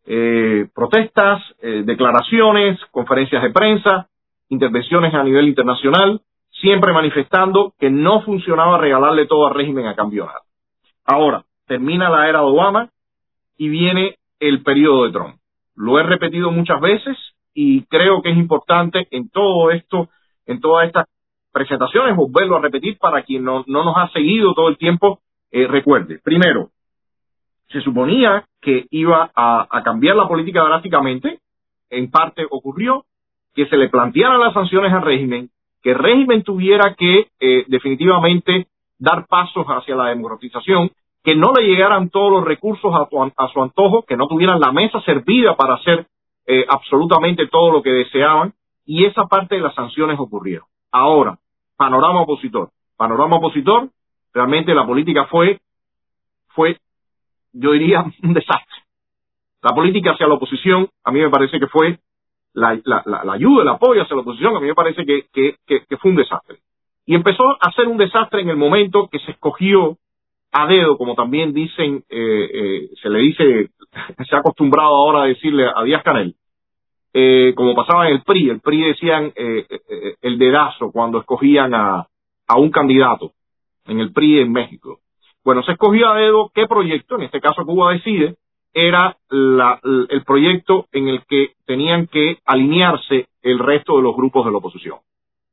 [0.05, 4.07] eh, protestas, eh, declaraciones, conferencias de prensa,
[4.49, 10.25] intervenciones a nivel internacional, siempre manifestando que no funcionaba regalarle todo al régimen a cambio
[10.25, 10.41] nada.
[11.03, 12.89] Ahora, termina la era de Obama
[13.57, 15.35] y viene el periodo de Trump.
[15.75, 17.17] Lo he repetido muchas veces
[17.55, 20.09] y creo que es importante en todo esto,
[20.45, 21.07] en todas estas
[21.51, 25.67] presentaciones, volverlo a repetir para quien no, no nos ha seguido todo el tiempo eh,
[25.67, 26.69] recuerde, primero,
[27.69, 31.39] se suponía que iba a, cambiar la política drásticamente,
[31.89, 33.05] en parte ocurrió,
[33.55, 35.49] que se le plantearan las sanciones al régimen,
[35.81, 40.91] que el régimen tuviera que eh, definitivamente dar pasos hacia la democratización,
[41.23, 45.01] que no le llegaran todos los recursos a, su antojo, que no tuvieran la mesa
[45.01, 46.07] servida para hacer
[46.47, 48.53] eh, absolutamente todo lo que deseaban,
[48.85, 50.65] y esa parte de las sanciones ocurrieron.
[50.91, 51.37] Ahora,
[51.77, 52.69] panorama opositor.
[52.97, 53.89] Panorama opositor,
[54.33, 55.59] realmente la política fue,
[56.49, 56.77] fue
[57.53, 58.83] yo diría, un desastre.
[59.61, 61.99] La política hacia la oposición, a mí me parece que fue
[62.53, 65.97] la, la, la, ayuda, el apoyo hacia la oposición, a mí me parece que, que,
[65.97, 66.57] fue un desastre.
[67.05, 69.97] Y empezó a ser un desastre en el momento que se escogió
[70.51, 73.69] a dedo, como también dicen, eh, eh, se le dice,
[74.29, 76.35] se ha acostumbrado ahora a decirle a Díaz Canel,
[77.13, 81.73] eh, como pasaba en el PRI, el PRI decían eh, eh, el dedazo cuando escogían
[81.73, 82.07] a,
[82.47, 83.33] a un candidato
[83.89, 84.99] en el PRI en México.
[85.43, 88.35] Bueno, se escogió a dedo qué proyecto, en este caso Cuba decide,
[88.73, 94.45] era la, el proyecto en el que tenían que alinearse el resto de los grupos
[94.45, 94.99] de la oposición.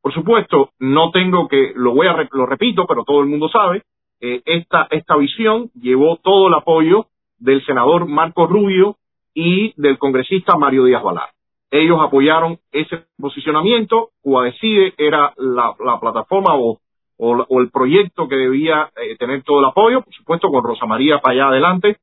[0.03, 3.83] Por supuesto, no tengo que, lo voy a, lo repito, pero todo el mundo sabe,
[4.21, 7.07] eh, esta, esta visión llevó todo el apoyo
[7.39, 8.97] del senador Marco Rubio
[9.35, 11.31] y del congresista Mario Díaz Valar.
[11.71, 16.79] Ellos apoyaron ese posicionamiento, Cuba Decide era la, la plataforma o,
[17.19, 21.19] o, el proyecto que debía eh, tener todo el apoyo, por supuesto con Rosa María
[21.19, 21.97] para allá adelante.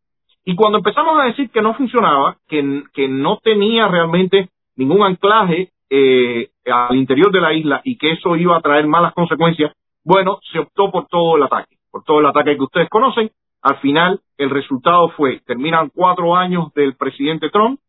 [0.46, 5.70] Y cuando empezamos a decir que no funcionaba, que, que no tenía realmente ningún anclaje
[5.90, 9.74] eh, al interior de la isla y que eso iba a traer malas consecuencias,
[10.04, 13.32] bueno, se optó por todo el ataque, por todo el ataque que ustedes conocen.
[13.62, 17.80] Al final, el resultado fue, terminan cuatro años del presidente Trump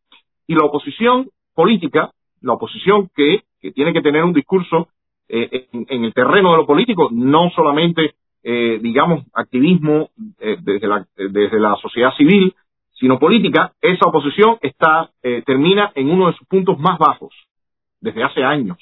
[0.47, 2.11] y la oposición política,
[2.41, 4.89] la oposición que, que tiene que tener un discurso
[5.29, 11.07] eh, en, el terreno de lo político, no solamente, eh, digamos, activismo eh, desde, la,
[11.17, 12.55] desde la sociedad civil,
[12.93, 15.11] sino política, esa oposición está,
[15.45, 17.35] termina en uno de sus puntos más bajos
[18.01, 18.79] desde hace años,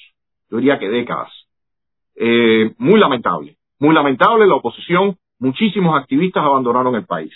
[0.51, 1.31] yo diría que décadas.
[2.77, 7.33] muy lamentable, muy lamentable la oposición, muchísimos activistas abandonaron el país.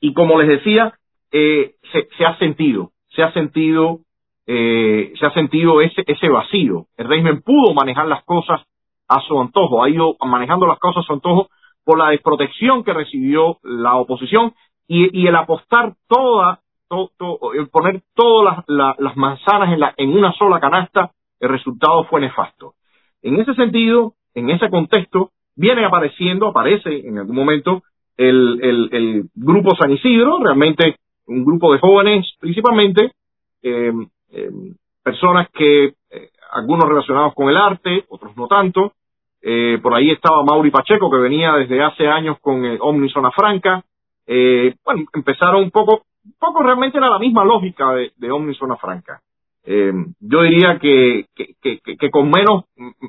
[0.00, 0.96] Y como les decía,
[1.30, 3.98] se, se ha sentido, se ha sentido
[4.50, 6.86] eh, se ha sentido ese, ese vacío.
[6.96, 8.62] El régimen pudo manejar las cosas
[9.06, 11.48] a su antojo, ha ido manejando las cosas a su antojo
[11.84, 14.54] por la desprotección que recibió la oposición
[14.86, 16.60] y, el apostar toda,
[17.54, 22.72] el poner todas las, manzanas en, la, en una sola canasta, el resultado fue nefasto.
[23.20, 27.82] En ese sentido, en ese contexto, viene apareciendo, aparece en algún momento
[28.16, 33.12] el, el, grupo San Isidro, realmente un grupo de jóvenes principalmente,
[33.62, 33.92] eh,
[34.30, 34.50] eh,
[35.02, 38.92] personas que, eh, algunos relacionados con el arte, otros no tanto.
[39.40, 43.82] Eh, por ahí estaba Mauri Pacheco, que venía desde hace años con Omni Zona Franca.
[44.84, 48.76] bueno, empezaron un poco, un poco realmente era la misma lógica de, de Omni Zona
[48.76, 49.20] Franca.
[49.64, 52.64] yo diría que, que, que, con menos,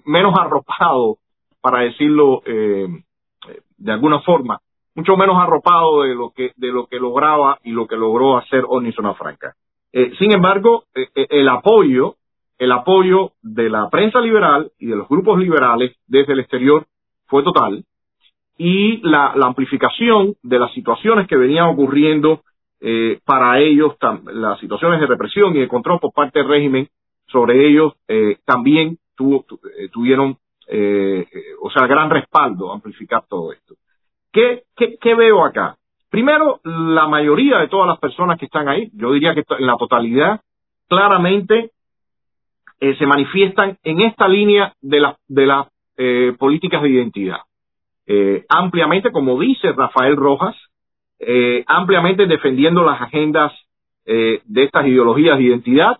[0.05, 1.17] menos arropado,
[1.61, 4.59] para decirlo de alguna forma,
[4.95, 8.63] mucho menos arropado de lo que, de lo que lograba y lo que logró hacer
[8.67, 9.55] Omni Zona Franca.
[9.91, 12.15] Eh, sin embargo, eh, eh, el apoyo,
[12.57, 16.85] el apoyo de la prensa liberal y de los grupos liberales desde el exterior
[17.25, 17.83] fue total
[18.57, 22.41] y la, amplificación de las situaciones que venían ocurriendo
[23.25, 23.97] para ellos,
[24.33, 26.87] las situaciones de represión y de control por parte del régimen
[27.27, 27.93] sobre ellos
[28.45, 28.97] también
[29.91, 30.37] tuvieron,
[31.61, 33.75] o sea, gran respaldo amplificar todo esto.
[34.31, 35.78] ¿Qué, qué veo acá?
[36.09, 39.77] Primero, la mayoría de todas las personas que están ahí, yo diría que en la
[39.77, 40.41] totalidad,
[40.87, 41.71] claramente
[42.79, 45.67] eh, se manifiestan en esta línea de, las
[45.97, 47.39] eh, políticas de identidad.
[48.07, 50.55] Eh, ampliamente, como dice Rafael Rojas,
[51.67, 53.51] ampliamente defendiendo las agendas
[54.05, 55.99] de estas ideologías de identidad,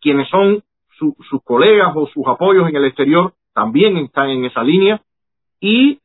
[0.00, 0.62] quienes son
[0.98, 5.02] sus colegas o sus apoyos en el exterior también están en esa línea.
[5.60, 6.00] Y,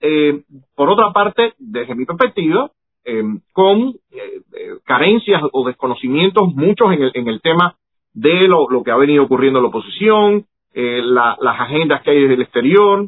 [0.76, 2.70] por otra parte, desde mi perspectiva,
[3.08, 7.76] Em, con eh, eh, carencias o desconocimientos muchos en el, en el tema
[8.16, 12.22] de lo, lo que ha venido ocurriendo en la oposición, eh, las agendas que hay
[12.22, 13.08] desde el exterior,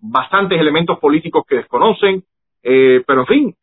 [0.00, 2.24] bastantes elementos políticos que desconocen,
[2.62, 3.54] pero en fin,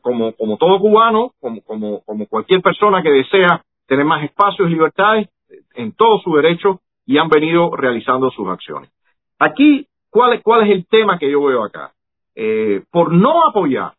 [0.00, 4.72] como, como todo cubano, como, como, como cualquier persona que desea tener más espacios y
[4.74, 5.28] libertades,
[5.74, 8.90] en todo su derecho y han venido realizando sus acciones.
[9.40, 11.90] Aquí, ¿cuál, cuál es el tema que yo veo acá?
[12.90, 13.92] por no apoyar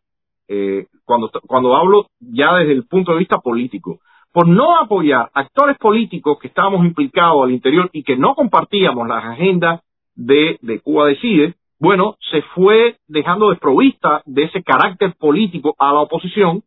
[0.48, 4.00] eh, cuando, cuando hablo ya desde el punto de vista político,
[4.36, 9.24] por no apoyar actores políticos que estábamos implicados al interior y que no compartíamos las
[9.24, 9.80] agendas
[10.14, 16.62] de, Cuba Decide, bueno, se fue dejando desprovista de ese carácter político a la oposición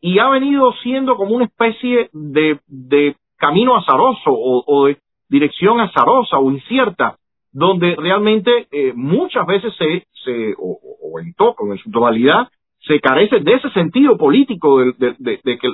[0.00, 6.50] y ha venido siendo como una especie de, camino azaroso o, de dirección azarosa o
[6.50, 7.18] incierta,
[7.52, 12.48] donde realmente eh, muchas veces se, se o, o en, todo, en su totalidad,
[12.86, 15.18] se carece de ese sentido político del,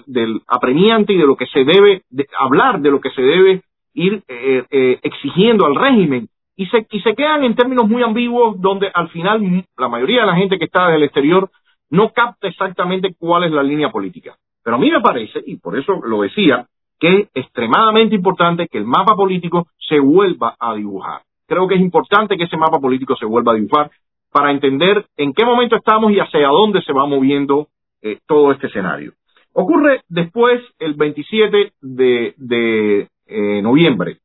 [0.06, 2.02] del apremiante y de lo que se debe
[2.38, 3.62] hablar, de lo que se debe
[3.94, 6.28] ir eh, eh, exigiendo al régimen.
[6.56, 10.26] Y se, y se quedan en términos muy ambiguos donde al final la mayoría de
[10.26, 11.50] la gente que está desde el exterior
[11.90, 14.36] no capta exactamente cuál es la línea política.
[14.62, 16.66] Pero a mí me parece, y por eso lo decía,
[16.98, 21.22] que es extremadamente importante que el mapa político se vuelva a dibujar.
[21.46, 23.90] Creo que es importante que ese mapa político se vuelva a dibujar
[24.32, 27.68] para entender en qué momento estamos y hacia dónde se va moviendo
[28.02, 29.12] eh, todo este escenario.
[29.52, 34.18] Ocurre después, el 27 de, eh, noviembre,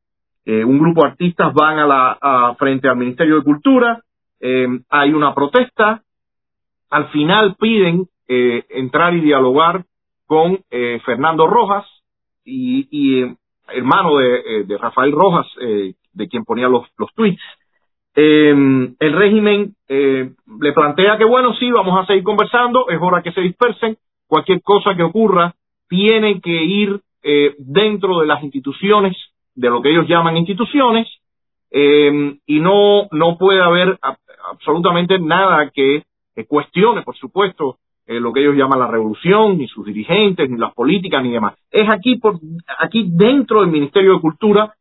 [0.46, 4.02] eh, un grupo de artistas van a la frente al Ministerio de Cultura,
[4.90, 6.04] hay una protesta,
[6.90, 9.86] al final piden entrar y dialogar
[10.28, 10.60] con
[11.06, 11.86] Fernando Rojas
[12.44, 13.24] y,
[13.70, 17.42] hermano de, Rafael Rojas, de quien ponía los, los tweets,
[18.16, 23.42] el régimen le plantea que bueno, sí, vamos a seguir conversando, es hora que se
[23.42, 23.98] dispersen,
[24.28, 25.56] cualquier cosa que ocurra
[25.88, 29.16] tiene que ir eh, dentro de las instituciones,
[29.56, 31.08] de lo que ellos llaman instituciones,
[31.72, 33.98] eh, y no, no puede haber
[34.52, 36.04] absolutamente nada que,
[36.48, 40.74] cuestione, por supuesto, eh, lo que ellos llaman la revolución, ni sus dirigentes, ni las
[40.74, 41.54] políticas, ni demás.
[41.72, 42.40] Es aquí, por,
[42.80, 44.74] aquí dentro del Ministerio de Cultura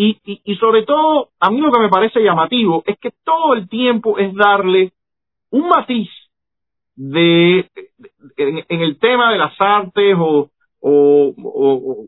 [0.00, 3.54] y, y, y, sobre todo, a mí lo que me parece llamativo es que todo
[3.54, 4.92] el tiempo es darle
[5.50, 6.08] un matiz
[6.94, 7.68] de,
[8.36, 12.06] en, el tema de las artes o, o,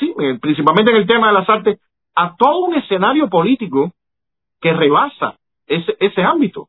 [0.00, 1.78] sí, principalmente en el tema de las artes,
[2.16, 3.92] a todo un escenario político
[4.60, 5.36] que rebasa
[5.68, 6.66] ese, ese ámbito.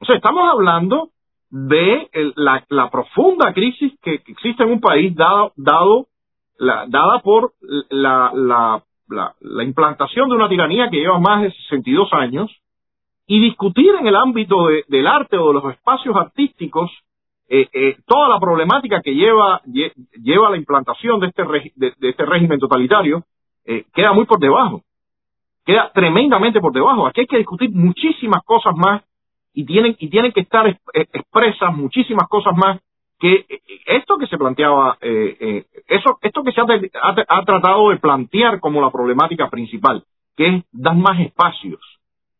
[0.00, 1.08] O sea, estamos hablando
[1.48, 6.08] de la, la, profunda crisis que, existe en un país dado, dado
[6.58, 7.54] la, dada por
[7.88, 12.50] la, la, la, la implantación de una tiranía que lleva más de 62 años,
[13.30, 16.90] y discutir en el ámbito del arte o de los espacios artísticos
[17.50, 21.42] eh, eh, toda la problemática que lleva, lleva la implantación de este,
[21.76, 23.24] de, este régimen totalitario
[23.64, 24.82] eh, queda muy por debajo,
[25.64, 27.06] queda tremendamente por debajo.
[27.06, 29.02] Aquí hay que discutir muchísimas cosas más
[29.52, 32.80] y tienen, y tienen que estar expresas muchísimas cosas más
[33.18, 33.44] que
[33.86, 34.96] esto que se planteaba,
[35.88, 40.04] eso, esto que se ha tratado de plantear como la problemática principal,
[40.36, 41.80] que es dar más espacios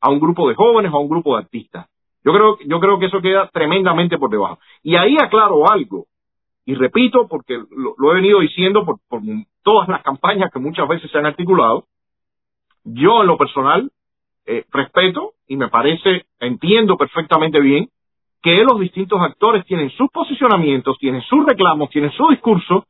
[0.00, 1.88] a un grupo de jóvenes o a un grupo de artistas.
[2.24, 4.58] Yo creo, yo creo que eso queda tremendamente por debajo.
[4.82, 6.06] Y ahí aclaro algo,
[6.66, 8.98] y repito porque lo, he venido diciendo por,
[9.62, 11.86] todas las campañas que muchas veces se han articulado,
[12.84, 13.90] yo en lo personal
[14.44, 17.88] eh, respeto y me parece, entiendo perfectamente bien
[18.42, 22.84] que los distintos actores tienen sus posicionamientos, tienen sus reclamos, tienen su discurso,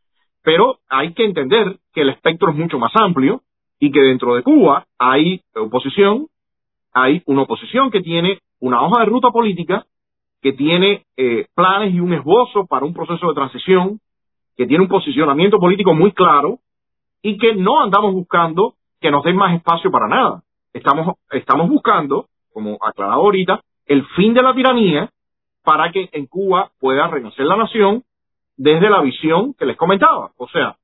[0.49, 3.43] pero hay que entender que el espectro es mucho más amplio
[3.79, 6.29] y que dentro de Cuba hay oposición,
[6.95, 9.85] hay una oposición que tiene una hoja de ruta política,
[10.41, 14.01] que tiene eh, planes y un esbozo para un proceso de transición,
[14.57, 16.61] que tiene un posicionamiento político muy claro
[17.21, 18.73] y que no andamos buscando
[19.03, 20.43] que nos den más espacio para nada.
[20.73, 22.25] Estamos, estamos buscando,
[22.55, 25.11] como aclarado ahorita, el fin de la tiranía
[25.63, 28.03] para que en Cuba pueda renacer la nación
[28.59, 30.33] desde la visión que les comentaba.
[30.37, 30.77] O sea,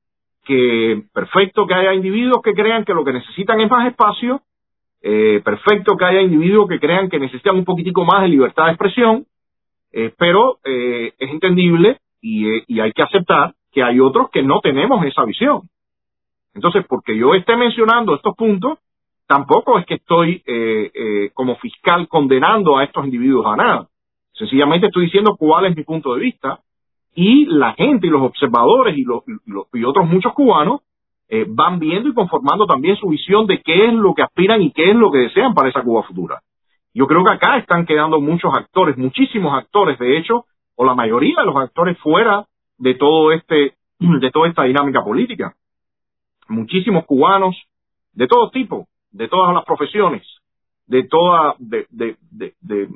[0.43, 4.41] que perfecto que haya individuos que crean que lo que necesitan es más espacio
[5.07, 8.71] eh, perfecto que haya individuos que crean que necesitan un poquitico más de libertad de
[8.71, 9.27] expresión,
[9.91, 15.05] eh, pero eh, es entendible y, hay que aceptar que hay otros que no tenemos
[15.05, 15.69] esa visión.
[16.55, 18.79] Entonces, porque yo esté mencionando estos puntos,
[19.27, 20.41] tampoco es que estoy
[21.35, 23.87] como fiscal condenando a estos individuos a nada.
[24.33, 26.61] Sencillamente estoy diciendo cuál es mi punto de vista
[27.15, 29.23] y la gente y los observadores y, los,
[29.73, 30.81] y otros muchos cubanos
[31.29, 34.71] eh, van viendo y conformando también su visión de qué es lo que aspiran y
[34.71, 36.41] qué es lo que desean para esa Cuba futura.
[36.93, 40.45] Yo creo que acá están quedando muchos actores, muchísimos actores, de hecho,
[40.75, 42.45] o la mayoría de los actores fuera
[42.77, 45.55] de todo este, de toda esta dinámica política.
[46.49, 47.55] Muchísimos cubanos
[48.13, 50.21] de todo tipo, de todas las profesiones,
[50.85, 52.87] de toda, de, de, de, de,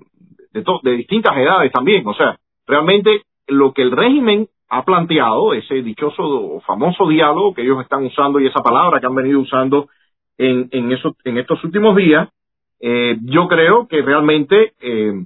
[0.54, 2.06] de distintas edades también.
[2.06, 7.64] O sea, realmente lo que el régimen ha planteado ese dichoso o famoso diálogo que
[7.64, 9.90] ellos están usando y esa palabra que han venido usando
[10.38, 12.30] en, en, eso, en estos últimos días,
[12.80, 15.26] eh, yo creo que realmente eh,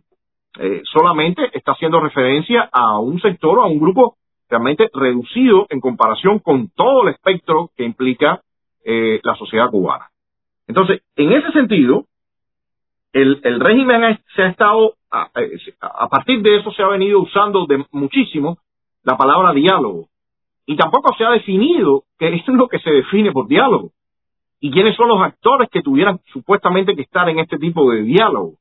[0.59, 4.15] eh, solamente está haciendo referencia a un sector o a un grupo
[4.49, 8.41] realmente reducido en comparación con todo el espectro que implica
[8.85, 10.09] la sociedad cubana.
[10.67, 12.03] Entonces, en ese sentido,
[13.13, 15.29] el, régimen se ha estado, a,
[15.79, 18.57] a, partir de eso se ha venido usando de muchísimo
[19.03, 20.07] la palabra diálogo.
[20.65, 23.91] Y tampoco se ha definido qué es lo que se define por diálogo.
[24.59, 28.53] Y quiénes son los actores que tuvieran supuestamente que estar en este tipo de diálogo.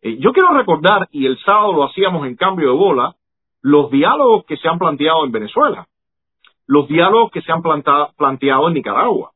[0.00, 3.16] Eh, yo quiero recordar, y el sábado lo hacíamos en cambio de bola,
[3.60, 5.88] los diálogos que se han planteado en Venezuela,
[6.66, 9.32] los diálogos que se han planteado en Nicaragua.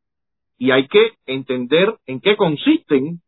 [0.57, 3.21] Y hay que entender en qué consisten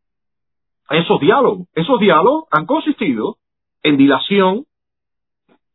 [0.96, 1.68] esos diálogos.
[1.74, 3.36] Esos diálogos han consistido
[3.82, 4.66] en dilación,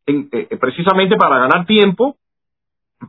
[0.06, 2.16] eh, precisamente para ganar tiempo,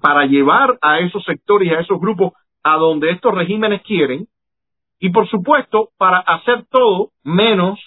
[0.01, 2.33] para llevar a esos sectores y a esos grupos
[2.63, 4.27] a donde estos regímenes quieren,
[4.99, 7.79] y por supuesto para hacer todo menos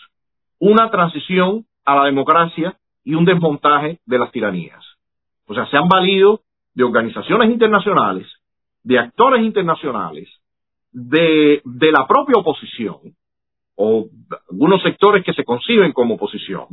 [0.59, 4.85] una transición a la democracia y un desmontaje de las tiranías.
[5.47, 6.43] O sea, se han valido
[6.75, 8.29] de organizaciones internacionales,
[8.85, 10.29] de actores internacionales,
[10.93, 12.99] de la propia oposición,
[13.83, 14.09] o
[14.51, 16.67] algunos sectores que se conciben como oposición,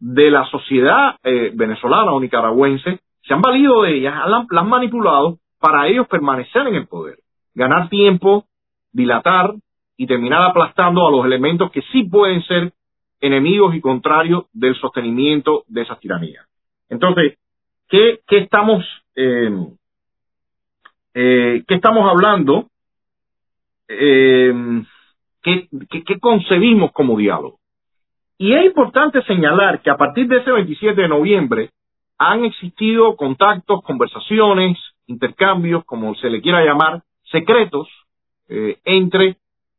[0.00, 5.38] de la sociedad eh, venezolana o nicaragüense, se han valido de ellas, las han manipulado
[5.60, 7.18] para ellos permanecer en el poder,
[7.54, 8.46] ganar tiempo,
[8.90, 9.54] dilatar
[9.96, 12.72] y terminar aplastando a los elementos que sí pueden ser
[13.20, 16.44] enemigos y contrarios del sostenimiento de esas tiranías.
[16.88, 17.38] Entonces,
[17.88, 18.84] ¿qué, qué estamos,
[19.14, 19.50] eh,
[21.14, 22.66] eh, ¿qué estamos hablando?
[23.86, 24.82] Eh,
[25.42, 25.68] ¿qué,
[26.06, 27.58] qué, concebimos como diálogo?
[28.38, 31.70] Y es importante señalar que a partir de ese 27 de noviembre
[32.18, 37.88] han existido contactos, conversaciones, intercambios, como se le quiera llamar, secretos,
[38.48, 39.36] eh, entre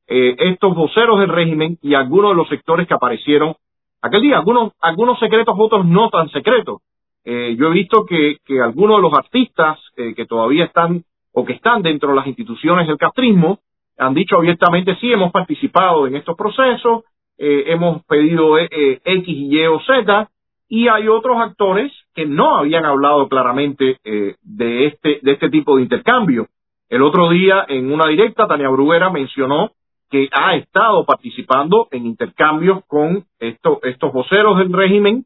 [0.07, 3.55] eh, estos voceros del régimen y algunos de los sectores que aparecieron
[4.01, 4.37] aquel día.
[4.37, 6.81] Algunos, algunos secretos, otros no tan secretos.
[7.23, 11.03] Eh, yo he visto que, que algunos de los artistas eh, que todavía están
[11.33, 13.59] o que están dentro de las instituciones del castrismo
[14.01, 17.03] han dicho abiertamente sí, hemos participado en estos procesos,
[17.37, 20.29] eh, hemos pedido eh, eh, X y o Z,
[20.67, 25.83] y hay otros actores que no habían hablado claramente de este de este tipo de
[25.83, 26.47] intercambio.
[26.89, 29.71] El otro día en una directa Tania Bruguera mencionó
[30.09, 35.25] que ha estado participando en intercambios con estos estos voceros del régimen.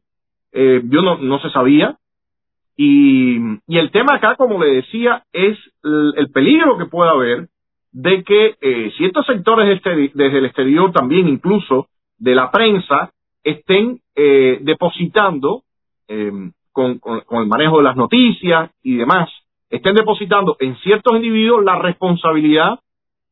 [0.52, 1.96] yo no, no se sabía.
[2.76, 7.48] Y, y el tema acá, como le decía, es el, el peligro que puede haber
[7.96, 11.88] de que eh, ciertos sectores este, desde el exterior también, incluso
[12.18, 13.10] de la prensa,
[13.42, 15.62] estén eh, depositando
[16.06, 19.30] em, con, el manejo de las noticias y demás,
[19.70, 22.80] estén depositando en ciertos individuos la responsabilidad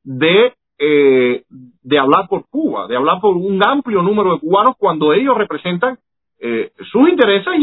[0.02, 1.42] de, eh,
[1.82, 5.98] de hablar por Cuba, de hablar por un amplio número de cubanos cuando ellos representan
[6.90, 7.54] sus intereses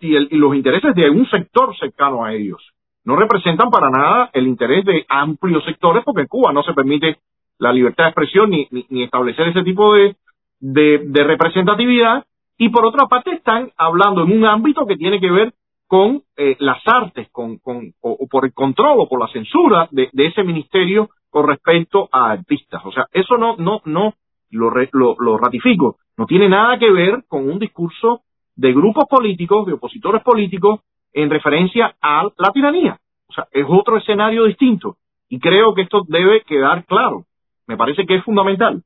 [0.00, 2.60] y, el, y los intereses de un sector cercano a ellos
[3.06, 7.18] no representan para nada el interés de amplios sectores, porque en Cuba no se permite
[7.58, 8.68] la libertad de expresión ni,
[9.02, 10.16] establecer ese tipo de,
[10.60, 12.24] de, representatividad.
[12.58, 15.54] Y por otra parte están hablando en un ámbito que tiene que ver
[15.86, 20.08] con eh, las artes, con, con, o, por el control o por la censura de,
[20.12, 22.82] de, ese ministerio con respecto a artistas.
[22.84, 24.14] O sea, eso no, no, no,
[24.50, 28.22] lo, lo, lo ratifico, no tiene nada que ver con un discurso
[28.56, 30.80] de grupos políticos, de opositores políticos,
[31.16, 32.98] en referencia a la tiranía.
[33.28, 34.96] O sea, es otro escenario distinto.
[35.30, 37.24] Y creo que esto debe quedar claro.
[37.66, 38.82] Me parece que es fundamental.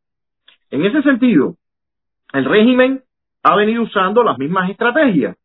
[0.71, 1.57] En ese sentido,
[2.33, 3.03] el régimen
[3.43, 5.37] ha venido usando las mismas estrategias.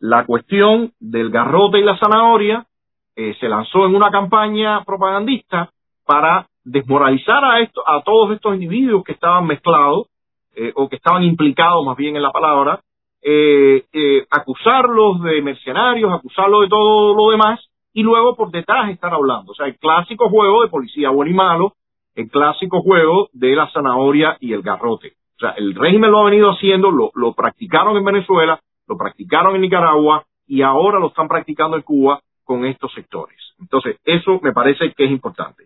[0.00, 2.66] La cuestión del garrote y la zanahoria
[3.14, 5.70] eh, se lanzó en una campaña propagandista
[6.04, 10.08] para desmoralizar a, esto, a todos estos individuos que estaban mezclados
[10.56, 12.80] eh, o que estaban implicados más bien en la palabra
[13.22, 17.60] eh, eh, acusarlos de mercenarios, acusarlos de todo lo demás
[17.92, 19.52] y luego por detrás estar hablando.
[19.52, 21.74] O sea, el clásico juego de policía bueno y malo,
[22.14, 25.14] el clásico juego de la zanahoria y el garrote.
[25.36, 29.54] O sea, el régimen lo ha venido haciendo, lo, lo practicaron en Venezuela, lo practicaron
[29.54, 33.38] en Nicaragua y ahora lo están practicando en Cuba con estos sectores.
[33.60, 35.64] Entonces, eso me parece que es importante.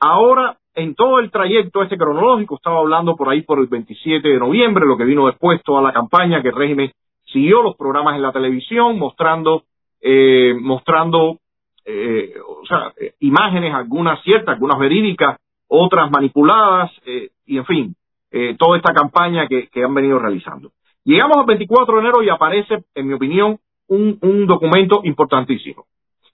[0.00, 4.38] Ahora, en todo el trayecto este cronológico, estaba hablando por ahí por el 27 de
[4.38, 6.92] noviembre, lo que vino después, toda la campaña que el régimen
[7.24, 9.64] siguió, los programas en la televisión, mostrando,
[10.00, 11.38] eh, mostrando,
[11.84, 17.94] eh, o sea, eh, imágenes, algunas ciertas, algunas verídicas, otras manipuladas, eh, y en fin,
[18.30, 20.70] eh, toda esta campaña que, que, han venido realizando.
[21.04, 23.58] Llegamos al 24 de enero y aparece, en mi opinión,
[23.88, 25.86] un, un documento importantísimo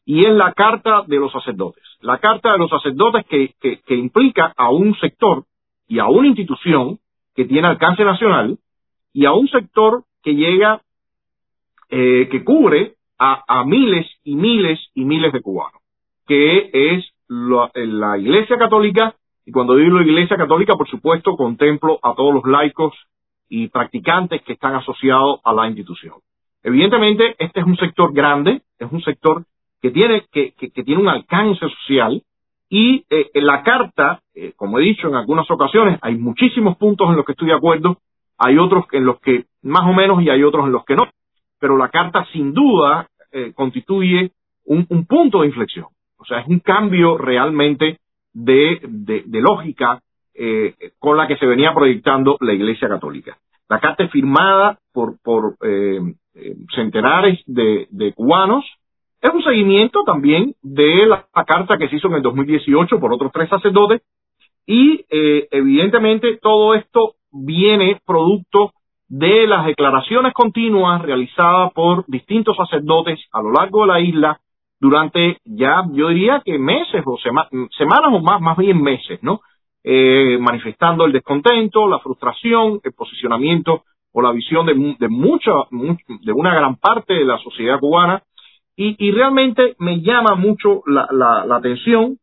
[0.07, 1.83] y es la carta de los sacerdotes.
[2.01, 5.45] La carta de los sacerdotes que, que, implica a un sector
[5.89, 7.01] y a una institución
[7.35, 8.57] que tiene alcance nacional
[9.13, 10.81] y a un sector que llega,
[11.91, 15.83] eh, que cubre a, a, miles y miles y miles de cubanos,
[16.27, 22.15] que es la, la Iglesia Católica, y cuando digo Iglesia Católica, por supuesto, contemplo a
[22.15, 22.95] todos los laicos
[23.49, 26.15] y practicantes que están asociados a la institución.
[26.63, 29.45] Evidentemente, este es un sector grande, es un sector
[29.87, 32.21] que tiene, que, que, tiene un alcance social
[32.69, 37.17] y eh, la carta, eh, como he dicho en algunas ocasiones, hay muchísimos puntos en
[37.17, 37.99] los que estoy de acuerdo,
[38.37, 41.09] hay otros en los que más o menos y hay otros en los que no,
[41.61, 44.33] pero la carta sin duda eh, constituye
[44.65, 45.87] un, un, punto de inflexión,
[46.19, 48.01] o sea, es un cambio realmente
[48.33, 50.01] de, de, de lógica
[50.99, 53.39] con la que se venía proyectando la Iglesia Católica.
[53.71, 55.57] La carta es firmada por, por
[56.75, 58.65] centenares de, cubanos.
[59.21, 63.33] Es un seguimiento también de la, carta que se hizo en el 2018 por otros
[63.33, 64.03] tres sacerdotes
[64.67, 68.73] y evidentemente todo esto viene producto
[69.09, 74.41] de las declaraciones continuas realizadas por distintos sacerdotes a lo largo de la isla
[74.79, 79.41] durante ya, yo diría que meses o semanas o más, más bien meses, ¿no?
[79.83, 86.33] Eh, manifestando el descontento, la frustración, el posicionamiento o la visión de, de mucha, de
[86.33, 88.23] una gran parte de la sociedad cubana.
[88.79, 92.19] Y, realmente me llama mucho la, la, atención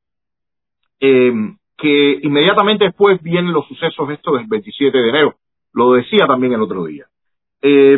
[1.00, 1.34] eh,
[1.76, 5.36] que inmediatamente después vienen los sucesos estos del 27 de enero.
[5.74, 7.06] Lo decía también el otro día.
[7.62, 7.98] Eh,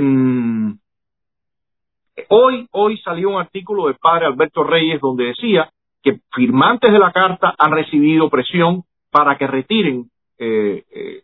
[2.29, 5.69] hoy, hoy salió un artículo del padre Alberto Reyes donde decía
[6.01, 10.05] que firmantes de la carta han recibido presión para que retiren
[10.37, 11.23] eh, eh,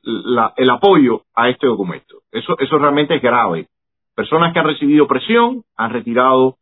[0.57, 2.21] el apoyo a este documento.
[2.31, 3.67] Eso, eso realmente es grave.
[4.15, 6.57] Personas que han recibido presión han retirado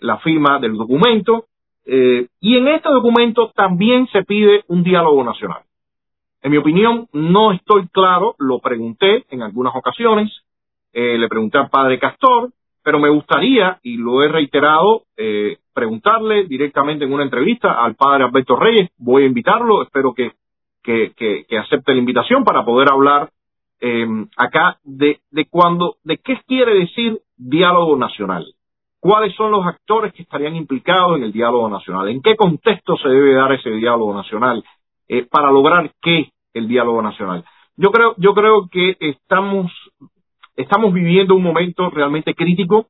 [0.00, 1.46] la firma del documento
[1.86, 5.62] y en este documento también se pide un diálogo nacional.
[6.42, 10.32] En mi opinión, no estoy claro, lo pregunté en algunas ocasiones,
[10.92, 12.50] eh, le pregunté al padre Castor,
[12.82, 18.24] pero me gustaría, y lo he reiterado, eh, preguntarle directamente en una entrevista al padre
[18.24, 20.32] Alberto Reyes, voy a invitarlo, espero que,
[20.82, 23.30] que, que, acepte la invitación para poder hablar
[23.82, 24.06] eh,
[24.36, 28.46] acá de, de cuando, de qué quiere decir diálogo nacional,
[29.00, 33.08] cuáles son los actores que estarían implicados en el diálogo nacional, en qué contexto se
[33.08, 34.62] debe dar ese diálogo nacional,
[35.08, 37.44] eh, para lograr qué el diálogo nacional.
[37.76, 39.72] Yo creo, yo creo que estamos,
[40.54, 42.86] estamos viviendo un momento realmente crítico.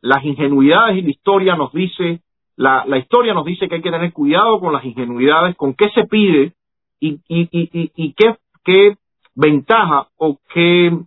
[0.00, 2.20] Las ingenuidades y la historia nos dice,
[2.56, 6.04] la, historia nos dice que hay que tener cuidado con las ingenuidades, con qué se
[6.04, 6.52] pide
[7.00, 8.96] y, y qué, qué
[9.34, 10.98] ventaja o qué,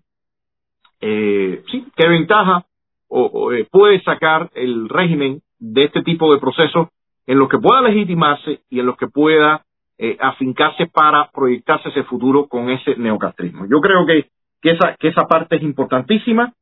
[1.01, 2.65] eh, sí, qué ventaja
[3.09, 6.87] o, eh, puede sacar el régimen de este tipo de procesos
[7.25, 9.63] en los que pueda legitimarse y en los que pueda
[9.97, 13.65] eh, afincarse para proyectarse ese futuro con ese neocastrismo.
[13.65, 14.29] Yo creo que,
[14.61, 16.53] que, esa, que esa parte es importantísima,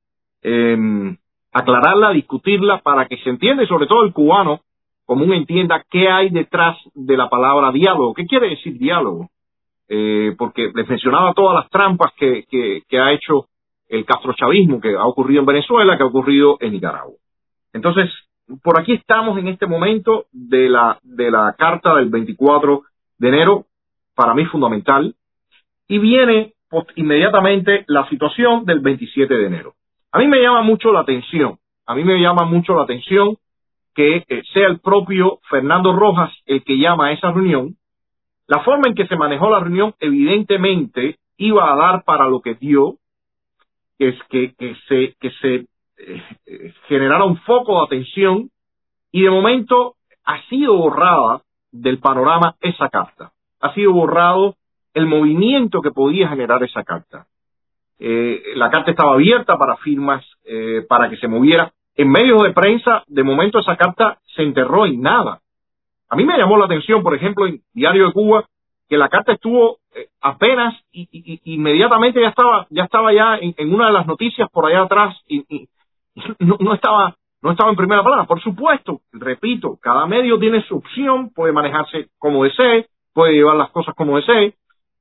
[0.41, 1.15] eh,
[1.51, 4.61] aclararla, discutirla para que se entienda y sobre todo el cubano
[5.05, 8.13] común entienda qué hay detrás de la palabra diálogo.
[8.13, 9.29] ¿Qué quiere decir diálogo?
[9.87, 13.45] Eh, porque les mencionaba todas las trampas que, que, que ha hecho
[13.89, 17.15] el castrochavismo que ha ocurrido en Venezuela, que ha ocurrido en Nicaragua.
[17.73, 18.09] Entonces,
[18.63, 22.83] por aquí estamos en este momento de la, de la carta del 24
[23.17, 23.65] de enero,
[24.15, 25.15] para mí fundamental,
[25.88, 26.53] y viene
[26.95, 29.73] inmediatamente la situación del 27 de enero.
[30.11, 33.38] A mí me llama mucho la atención, a mí me llama mucho la atención
[33.97, 37.75] que eh, sea el propio Fernando Rojas el que llama a esa reunión.
[38.45, 42.55] La forma en que se manejó la reunión evidentemente iba a dar para lo que
[42.55, 42.97] dio,
[43.97, 45.65] que es que, se, que se
[45.97, 48.49] eh, generara un foco de atención
[49.11, 49.95] y de momento
[50.25, 51.41] ha sido borrada
[51.71, 53.31] del panorama esa carta.
[53.61, 54.55] Ha sido borrado
[54.93, 57.27] el movimiento que podía generar esa carta.
[57.99, 61.71] Eh, la carta estaba abierta para firmas, eh, para que se moviera.
[61.95, 65.39] En medios de prensa, de momento esa carta se enterró en nada.
[66.09, 68.45] A mí me llamó la atención, por ejemplo, en Diario de Cuba,
[68.88, 73.88] que la carta estuvo eh, apenas y, inmediatamente ya estaba, ya estaba ya en, una
[73.88, 75.67] de las noticias por allá atrás y,
[76.39, 78.25] no, estaba no estaba en primera plana.
[78.25, 83.69] Por supuesto, repito, cada medio tiene su opción, puede manejarse como desee, puede llevar las
[83.71, 84.55] cosas como desee,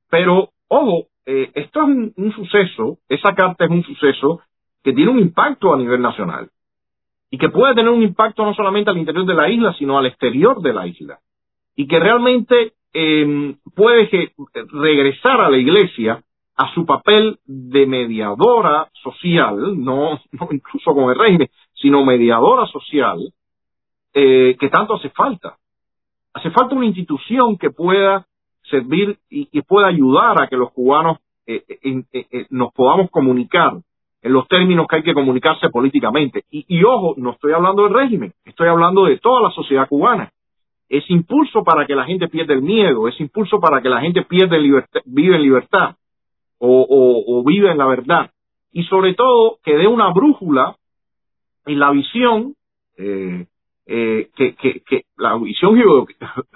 [0.09, 4.41] pero ojo, eh, esto es un, suceso, esa carta es un suceso
[4.83, 6.49] que tiene un impacto a nivel nacional
[7.29, 10.05] y que puede tener un impacto no solamente al interior de la isla, sino al
[10.05, 11.19] exterior de la isla
[11.75, 14.31] y que realmente em, puede
[14.71, 16.23] regresar a la iglesia
[16.55, 23.19] a su papel de mediadora social, no, no incluso con el régimen, sino mediadora social,
[24.13, 25.57] eh, que tanto hace falta.
[26.33, 28.25] Hace falta una institución que pueda
[28.63, 33.73] servir y que pueda ayudar a que los cubanos eh, eh, nos podamos comunicar
[34.21, 36.43] en los términos que hay que comunicarse políticamente.
[36.49, 40.31] Y, ojo, no estoy hablando del régimen, estoy hablando de toda la sociedad cubana.
[40.89, 44.21] Es impulso para que la gente pierda el miedo, es impulso para que la gente
[44.23, 45.95] pierda libertad, vive en libertad
[46.59, 48.31] o, o vive en la verdad.
[48.71, 50.75] Y sobre todo que dé una brújula
[51.65, 52.55] y la visión
[52.97, 53.45] eh,
[53.85, 55.79] eh, que, que, que, la visión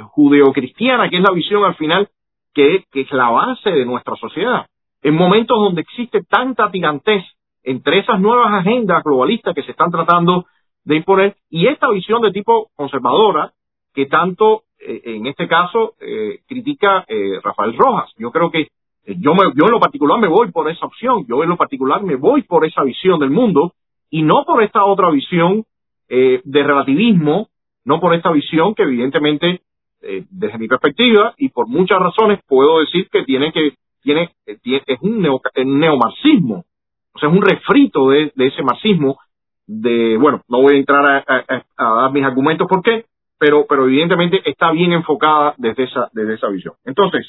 [0.09, 2.09] judeocristiana, que es la visión al final
[2.53, 4.65] que, que es la base de nuestra sociedad.
[5.01, 7.23] En momentos donde existe tanta tirantez
[7.63, 10.45] entre esas nuevas agendas globalistas que se están tratando
[10.83, 13.53] de imponer y esta visión de tipo conservadora
[13.93, 18.11] que tanto eh, en este caso eh, critica eh, Rafael Rojas.
[18.17, 18.67] Yo creo que
[19.05, 22.03] yo, me, yo en lo particular me voy por esa opción, yo en lo particular
[22.03, 23.73] me voy por esa visión del mundo
[24.11, 25.65] y no por esta otra visión
[26.09, 27.47] eh, de relativismo,
[27.85, 29.61] no por esta visión que evidentemente,
[30.01, 34.57] eh, desde mi perspectiva y por muchas razones, puedo decir que tiene que tiene, eh,
[34.85, 36.65] es un, neomarxismo,
[37.13, 39.19] o sea, es un refrito de, ese marxismo.
[39.65, 43.05] De bueno, no voy a entrar a, dar mis argumentos por qué,
[43.41, 46.75] pero, pero evidentemente está bien enfocada desde esa, desde esa visión.
[46.85, 47.25] Entonces,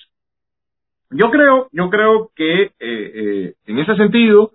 [1.08, 4.50] yo creo, yo creo que en ese sentido,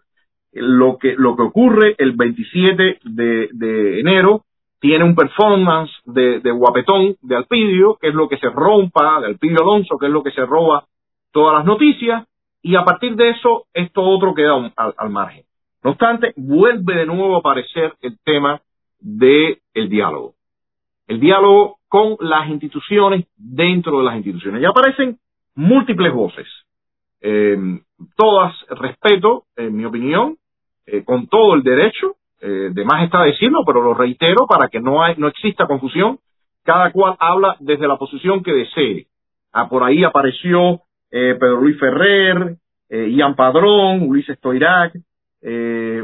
[0.52, 4.44] lo que, lo que ocurre el 27 de, enero
[4.80, 9.64] tiene un performance de, guapetón de Alpidio, que es lo que se rompa, de Alpidio
[9.64, 10.86] Alonso, que es lo que se roba
[11.32, 12.28] todas las noticias,
[12.62, 15.44] y a partir de eso esto otro queda al, margen.
[15.84, 18.62] No obstante, vuelve de nuevo a aparecer el tema
[19.00, 20.37] del el diálogo.
[21.08, 24.62] El diálogo con las instituciones dentro de las instituciones.
[24.62, 25.18] Ya aparecen
[25.56, 26.48] múltiples voces.
[27.22, 27.58] Eh,
[28.16, 30.38] todas respeto, en mi opinión,
[30.86, 34.80] eh, con todo el derecho, eh, de más está decirlo, pero lo reitero para que
[34.80, 36.20] no, hay, no exista confusión,
[36.64, 39.08] cada cual habla desde la posición que desee.
[39.52, 42.58] Ah, por ahí apareció eh, Pedro Luis Ferrer,
[42.90, 44.94] eh, Ian Padrón, Ulises Toirac,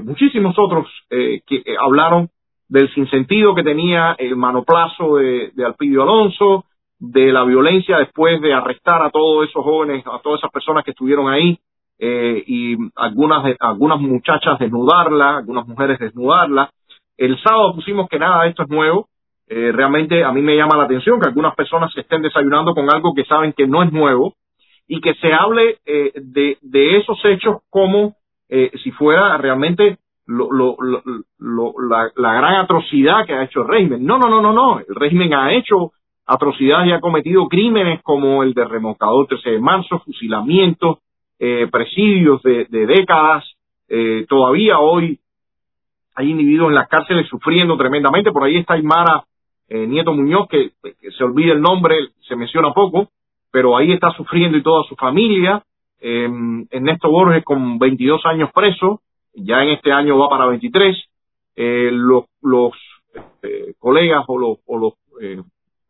[0.04, 2.30] muchísimos otros que hablaron
[2.74, 6.66] del sinsentido que tenía el manoplazo de, Alpidio Alonso,
[6.98, 10.90] de la violencia después de arrestar a todos esos jóvenes, a todas esas personas que
[10.90, 11.60] estuvieron ahí,
[12.00, 16.72] eh, y algunas, algunas muchachas desnudarla, algunas mujeres desnudarla.
[17.16, 19.08] El sábado pusimos que nada esto es nuevo.
[19.48, 22.92] Eh, realmente a mí me llama la atención que algunas personas se estén desayunando con
[22.92, 24.34] algo que saben que no es nuevo
[24.88, 28.16] y que se hable eh, de, de esos hechos como
[28.50, 30.78] eh, si fuera realmente lo, lo,
[31.40, 34.06] lo, la, la, gran atrocidad que ha hecho el régimen.
[34.06, 34.80] No, no, no, no, no.
[34.80, 35.92] El régimen ha hecho
[36.26, 41.00] atrocidades y ha cometido crímenes como el de remolcador 13 de marzo, fusilamientos,
[41.40, 43.44] eh, presidios de, décadas.
[43.90, 45.20] Eh, todavía hoy
[46.16, 48.32] hay individuos en las cárceles sufriendo tremendamente.
[48.32, 49.26] Por ahí está Aymara
[49.68, 50.72] eh, Nieto Muñoz, que,
[51.18, 51.96] se olvida el nombre,
[52.28, 53.10] se menciona poco,
[53.52, 55.64] pero ahí está sufriendo y toda su familia.
[56.00, 56.30] Eh,
[56.70, 59.02] Ernesto Borges con 22 años preso,
[59.34, 60.98] ya en este año va para 23.
[61.56, 62.74] Eh, los los
[63.80, 64.94] colegas o los, o los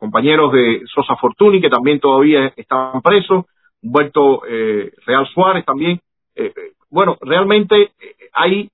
[0.04, 3.46] compañeros de Sosa Fortuny, que también todavía están presos.
[3.82, 6.00] Humberto eh, Real Suárez también.
[6.36, 7.92] Eh, eh, bueno, realmente
[8.34, 8.70] hay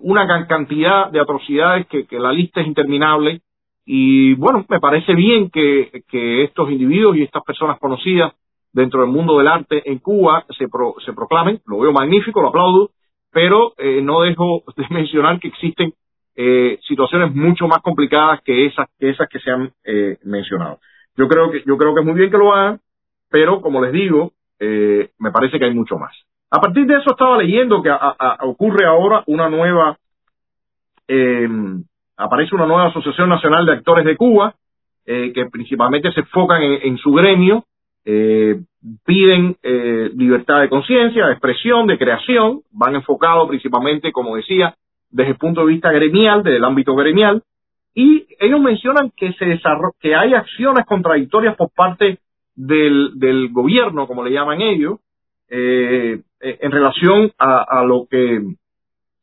[0.00, 3.42] una cantidad de atrocidades que, la lista es interminable
[3.86, 6.02] y bueno, me parece bien que,
[6.42, 8.32] estos individuos y estas personas conocidas
[8.72, 10.66] dentro del mundo del arte en Cuba se,
[11.04, 12.90] se proclamen, lo veo magnífico, lo aplaudo,
[13.34, 15.92] pero no dejo de mencionar que existen
[16.88, 19.72] situaciones mucho más complicadas que esas que esas que se han
[20.24, 20.78] mencionado.
[21.16, 22.80] Yo creo que yo creo que es muy bien que lo hagan,
[23.30, 26.14] pero como les digo, eh, me parece que hay mucho más.
[26.50, 27.90] A partir de eso estaba leyendo que
[28.42, 29.98] ocurre ahora una nueva,
[31.08, 31.48] eh,
[32.16, 34.54] aparece una nueva Asociación Nacional de Actores de Cuba,
[35.04, 37.64] eh, que principalmente se enfocan en, su gremio,
[39.04, 39.56] piden
[40.14, 44.74] libertad de conciencia, de expresión, de creación, van enfocados principalmente, como decía,
[45.10, 47.42] desde el punto de vista gremial, desde el ámbito gremial,
[47.94, 49.60] y ellos mencionan que se
[50.00, 52.18] que hay acciones contradictorias por parte
[52.56, 54.98] del, gobierno, como le llaman ellos,
[55.48, 58.42] eh, eh, en relación a, a, lo que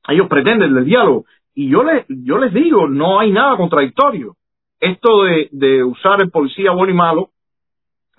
[0.07, 1.25] ellos pretenden del diálogo.
[1.53, 4.35] Y yo les, yo les digo, no hay nada contradictorio.
[4.79, 7.29] Esto de, de usar el policía bueno y malo,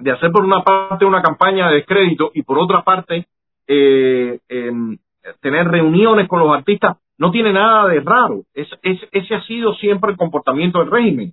[0.02, 3.26] de hacer por una parte una campaña de descrédito y por otra parte
[3.66, 4.98] eh, em,
[5.40, 8.42] tener reuniones con los artistas, no tiene nada de raro.
[8.54, 11.32] Es, es, ese ha sido siempre el comportamiento del régimen.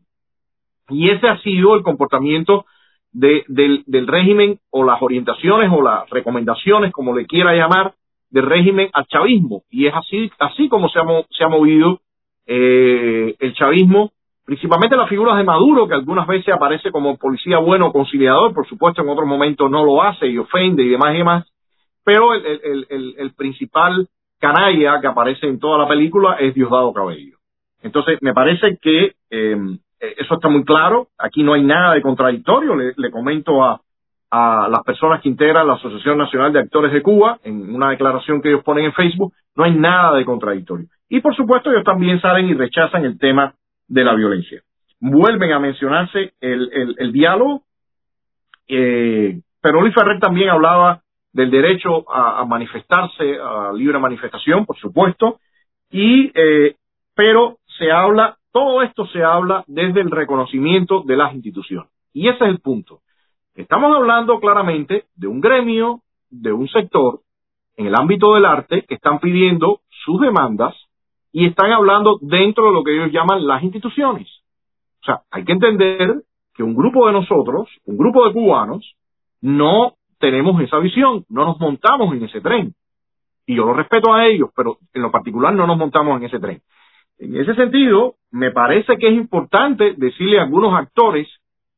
[0.89, 2.65] Y ese ha sido el comportamiento
[3.11, 7.93] de, del, del régimen o las orientaciones o las recomendaciones, como le quiera llamar,
[8.29, 9.63] del régimen al chavismo.
[9.69, 12.01] Y es así, así como se ha, se ha movido
[12.45, 14.11] eh, el chavismo,
[14.49, 19.03] principalmente las figuras de Maduro, que algunas veces aparece como policía bueno, conciliador, por supuesto
[19.03, 21.53] en otros momentos no lo hace y ofende y demás y demás,
[22.03, 24.07] pero el, principal
[24.39, 27.37] canalla que aparece en toda la película es Diosdado Cabello.
[27.83, 29.55] Entonces, me parece que eh,
[29.99, 31.09] eh, eso está muy claro.
[31.19, 32.75] Aquí no hay nada de contradictorio.
[32.75, 33.79] Le, comento a,
[34.31, 38.41] a las personas que integran la Asociación Nacional de Actores de Cuba, en una declaración
[38.41, 40.87] que ellos ponen en Facebook, no hay nada de contradictorio.
[41.07, 43.53] Y por supuesto ellos también salen y rechazan el tema
[43.89, 44.61] de la violencia.
[45.01, 47.63] Vuelven a mencionarse el, el, diálogo,
[48.67, 51.01] eh, pero Luis Ferrer también hablaba
[51.33, 55.39] del derecho a, a, manifestarse, a libre manifestación, por supuesto,
[55.91, 56.75] y eh,
[57.15, 61.89] pero se habla todo esto se habla desde el reconocimiento de las instituciones.
[62.13, 63.01] Y ese es el punto.
[63.55, 67.21] Estamos hablando claramente de un gremio, de un sector
[67.77, 70.75] en el ámbito del arte que están pidiendo sus demandas
[71.31, 74.27] y están hablando dentro de lo que ellos llaman las instituciones.
[75.01, 76.23] O sea, hay que entender
[76.53, 78.95] que un grupo de nosotros, un grupo de cubanos,
[79.41, 82.73] no tenemos esa visión, no nos montamos en ese tren.
[83.45, 86.39] Y yo lo respeto a ellos, pero en lo particular no nos montamos en ese
[86.39, 86.61] tren.
[87.17, 91.27] En ese sentido, me parece que es importante decirle a algunos actores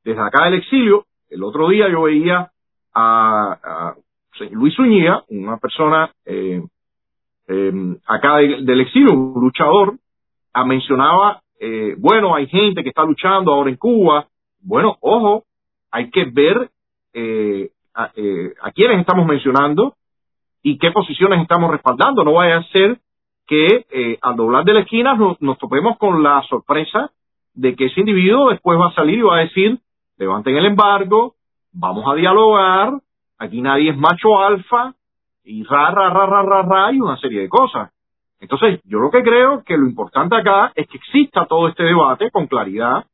[0.03, 2.51] desde acá del exilio, el otro día yo veía
[2.93, 3.95] a,
[4.51, 6.61] Luis Uñía, una persona eh,
[7.47, 7.71] eh,
[8.05, 9.95] acá del exilio, un luchador,
[10.53, 14.27] a mencionaba, eh, bueno, hay gente que está luchando ahora en Cuba.
[14.61, 15.43] Bueno, ojo,
[15.91, 16.69] hay que ver
[17.93, 18.11] a,
[18.61, 19.95] a quiénes estamos mencionando
[20.63, 22.23] y qué posiciones estamos respaldando.
[22.23, 22.99] No vaya a ser
[23.47, 27.11] que eh, al doblar de la esquina nos, topemos con la sorpresa
[27.53, 29.77] de que ese individuo después va a salir y va a decir,
[30.17, 31.35] levanten el embargo,
[31.73, 32.93] vamos a dialogar,
[33.37, 34.95] aquí nadie es macho alfa,
[35.43, 37.91] y ra, ra, ra, ra, ra, ra, y una serie de cosas.
[38.39, 42.31] Entonces, yo lo que creo que lo importante acá es que exista todo este debate
[42.31, 43.05] con claridad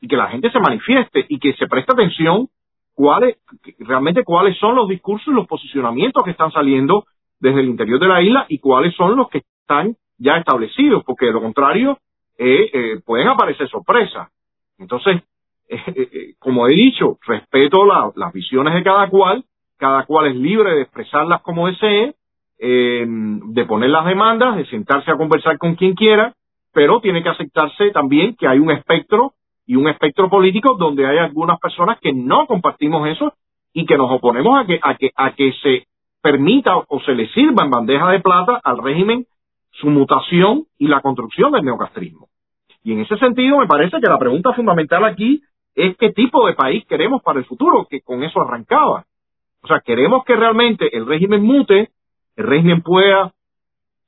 [0.00, 2.48] y que la gente se manifieste y que se preste atención
[2.94, 3.36] cuáles,
[3.78, 7.04] realmente cuáles son los discursos y los posicionamientos que están saliendo
[7.40, 11.26] desde el interior de la isla y cuáles son los que están ya establecidos, porque
[11.26, 11.98] de lo contrario
[12.38, 14.30] eh, eh, pueden aparecer sorpresas.
[14.78, 15.22] Entonces,
[15.68, 17.84] eh, como he dicho, respeto
[18.14, 19.44] las visiones de cada cual,
[19.78, 22.14] cada cual es libre de expresarlas como desee,
[22.58, 26.32] de poner las demandas, de sentarse a conversar con quien quiera,
[26.72, 29.34] pero tiene que aceptarse también que hay un espectro
[29.66, 33.32] y un espectro político donde hay algunas personas que no compartimos eso
[33.72, 35.86] y que nos oponemos a que, a que, a que se
[36.22, 39.26] permita o se le sirva en bandeja de plata al régimen
[39.72, 42.28] su mutación y la construcción del neocastrismo.
[42.82, 45.42] Y en ese sentido me parece que la pregunta fundamental aquí
[45.74, 49.04] es qué tipo de país queremos para el futuro, que con eso arrancaba.
[49.64, 51.90] O sea, queremos que realmente el régimen mute,
[52.36, 53.32] el régimen pueda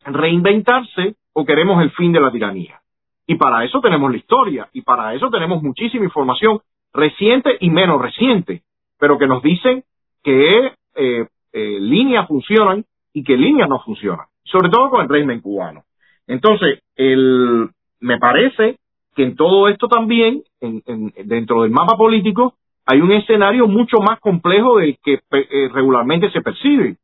[0.05, 2.81] reinventarse o queremos el fin de la tiranía.
[3.27, 6.61] Y para eso tenemos la historia y para eso tenemos muchísima información
[6.93, 8.63] reciente y menos reciente,
[8.99, 9.83] pero que nos dicen
[10.23, 15.41] que eh, eh, líneas funcionan y que líneas no funcionan sobre todo con el régimen
[15.41, 15.85] cubano.
[16.27, 17.69] Entonces, el,
[18.01, 18.79] me parece
[19.15, 20.83] que en todo esto también, en,
[21.25, 22.55] dentro del mapa político,
[22.87, 26.97] hay un escenario mucho más complejo del que eh, regularmente se percibe.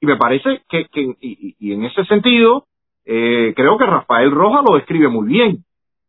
[0.00, 2.66] Y me parece que, que y, en ese sentido,
[3.04, 5.64] eh, creo que Rafael Rojas lo describe muy bien.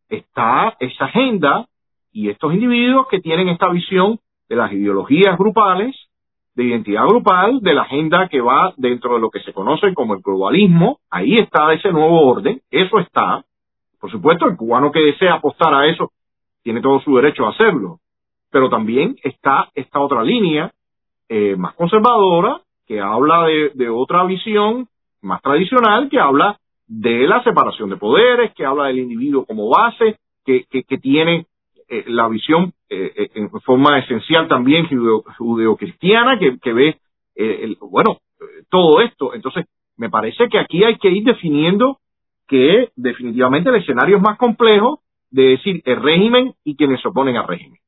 [0.08, 1.66] Está esa agenda
[2.12, 5.94] y estos individuos que tienen esta visión de las ideologías grupales
[6.54, 10.14] de identidad grupal de la agenda que va dentro de lo que se conoce como
[10.14, 10.98] el globalismo.
[11.10, 13.44] Ahí está ese nuevo orden, eso está.
[14.00, 16.12] Por supuesto, el cubano que desea apostar a eso
[16.62, 17.98] tiene todo su derecho a hacerlo.
[18.54, 20.70] Pero también está esta otra línea
[21.28, 24.86] eh, más conservadora que habla de, otra visión
[25.22, 30.18] más tradicional, que habla de la separación de poderes, que habla del individuo como base,
[30.46, 31.46] que, que, tiene
[31.88, 34.86] eh, la visión eh, eh, en forma esencial también
[35.36, 36.98] judeocristiana que, que ve,
[37.80, 38.18] bueno,
[38.70, 39.34] todo esto.
[39.34, 41.98] Entonces, me parece que aquí hay que ir definiendo
[42.46, 45.00] que definitivamente el escenario es más complejo
[45.32, 47.80] de decir el régimen y quienes se oponen al régimen.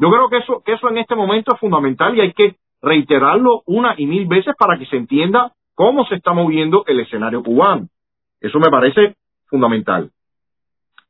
[0.00, 3.62] Yo creo que eso, que eso en este momento es fundamental y hay que reiterarlo
[3.66, 7.88] una y mil veces para que se entienda cómo se está moviendo el escenario cubano.
[8.40, 9.16] Eso me parece
[9.48, 10.10] fundamental.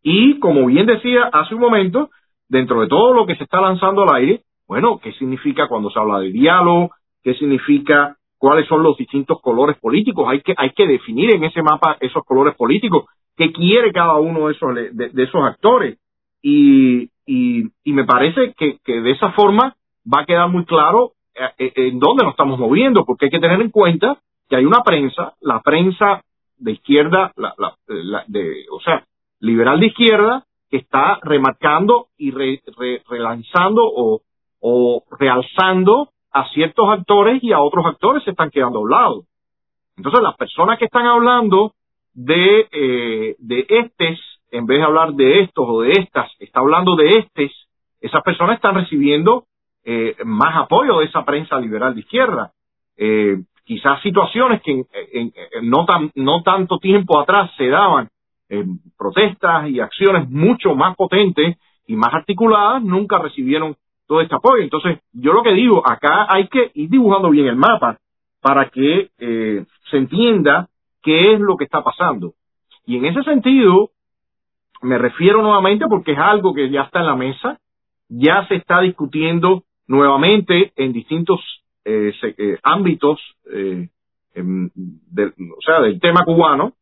[0.02, 2.10] Y como bien decía hace un momento,
[2.48, 5.98] dentro de todo lo que se está lanzando al aire, bueno, ¿qué significa cuando se
[5.98, 6.90] habla de diálogo?
[7.22, 10.26] ¿Qué significa cuáles son los distintos colores políticos?
[10.28, 13.04] Hay que, hay que definir en ese mapa esos colores políticos.
[13.36, 15.98] ¿Qué quiere cada uno de esos, de, esos actores?
[16.42, 21.12] Y, y, y, me parece que, que de esa forma va a quedar muy claro
[21.34, 24.18] eh, eh, en dónde nos estamos moviendo, porque hay que tener en cuenta
[24.48, 26.22] que hay una prensa, la prensa
[26.58, 27.54] de izquierda, la,
[27.86, 29.04] la, de, o sea,
[29.38, 34.22] liberal de izquierda, que está remarcando y relanzando o,
[34.60, 39.22] o realzando a ciertos actores y a otros actores se están quedando a un lado.
[39.96, 41.74] Entonces las personas que están hablando
[42.12, 44.18] de, eh, de estes,
[44.50, 47.52] en vez de hablar de estos o de estas, está hablando de estes,
[48.00, 49.44] esas personas están recibiendo
[49.84, 52.52] eh, más apoyo de esa prensa liberal de izquierda.
[52.96, 55.32] Eh, quizás situaciones que en,
[55.62, 58.08] no, tan, no tanto tiempo atrás se daban
[58.98, 63.76] protestas y acciones mucho más potentes y más articuladas nunca recibieron
[64.10, 64.62] todo este apoyo.
[64.62, 67.96] Entonces, yo lo que digo, acá hay que ir dibujando bien el mapa
[68.40, 70.68] para que eh, se entienda
[71.00, 72.32] qué es lo que está pasando.
[72.86, 73.90] Y en ese sentido,
[74.82, 77.58] me refiero nuevamente porque es algo que ya está en la mesa,
[78.08, 81.40] ya se está discutiendo nuevamente en distintos
[81.84, 86.74] eh, eh, ámbitos, o sea, del tema cubano,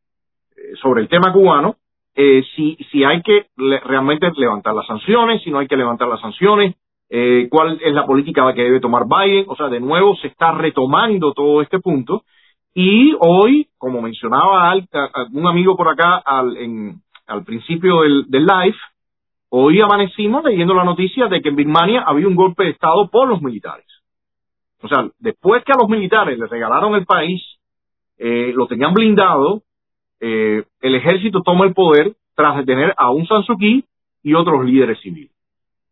[0.80, 1.76] sobre el tema cubano,
[2.20, 3.46] eh, si, si hay que
[3.84, 6.74] realmente levantar las sanciones, si no hay que levantar las sanciones,
[7.10, 9.44] eh, cuál es la política que debe tomar Biden.
[9.46, 12.24] O sea, de nuevo se está retomando todo este punto.
[12.74, 14.74] Y hoy, como mencionaba
[15.32, 18.76] un amigo por acá al, en, al principio del, del live,
[19.50, 23.28] hoy amanecimos leyendo la noticia de que en Birmania había un golpe de Estado por
[23.28, 23.86] los militares.
[24.82, 27.42] O sea, después que a los militares les regalaron el país,
[28.18, 29.62] eh, lo tenían blindado,
[30.20, 33.42] eh, el ejército toma el poder tras detener a un San
[34.22, 35.32] y otros líderes civiles.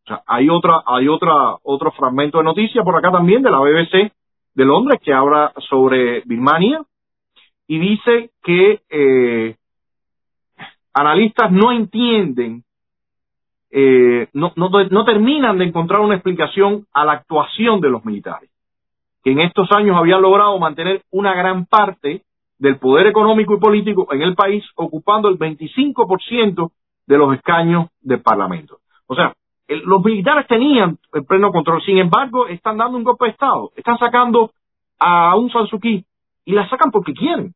[0.04, 3.58] O sea, hay otra, hay otra, otro fragmento de noticia por acá también de la
[3.58, 4.12] BBC
[4.54, 6.82] de Londres que habla sobre Birmania
[7.66, 9.56] y dice que eh,
[10.96, 12.64] analistas no entienden,
[13.70, 18.48] eh, no, no, no terminan de encontrar una explicación a la actuación de los militares,
[19.22, 22.22] que en estos años habían logrado mantener una gran parte
[22.58, 26.70] del poder económico y político en el país, ocupando el 25%
[27.06, 28.78] de los escaños del Parlamento.
[29.06, 29.34] O sea,
[29.68, 33.98] los militares tenían el pleno control, sin embargo, están dando un golpe de Estado, están
[33.98, 34.52] sacando
[34.98, 36.02] a un San Suu Kyi
[36.46, 37.52] y la sacan porque quieren.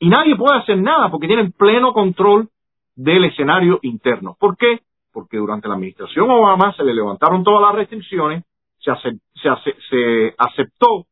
[0.00, 2.48] Y nadie puede hacer nada porque tienen pleno control
[2.96, 4.36] del escenario interno.
[4.38, 4.80] ¿Por qué?
[5.12, 8.44] Porque durante la administración Obama se le levantaron todas las restricciones,
[8.78, 11.06] se, aceptó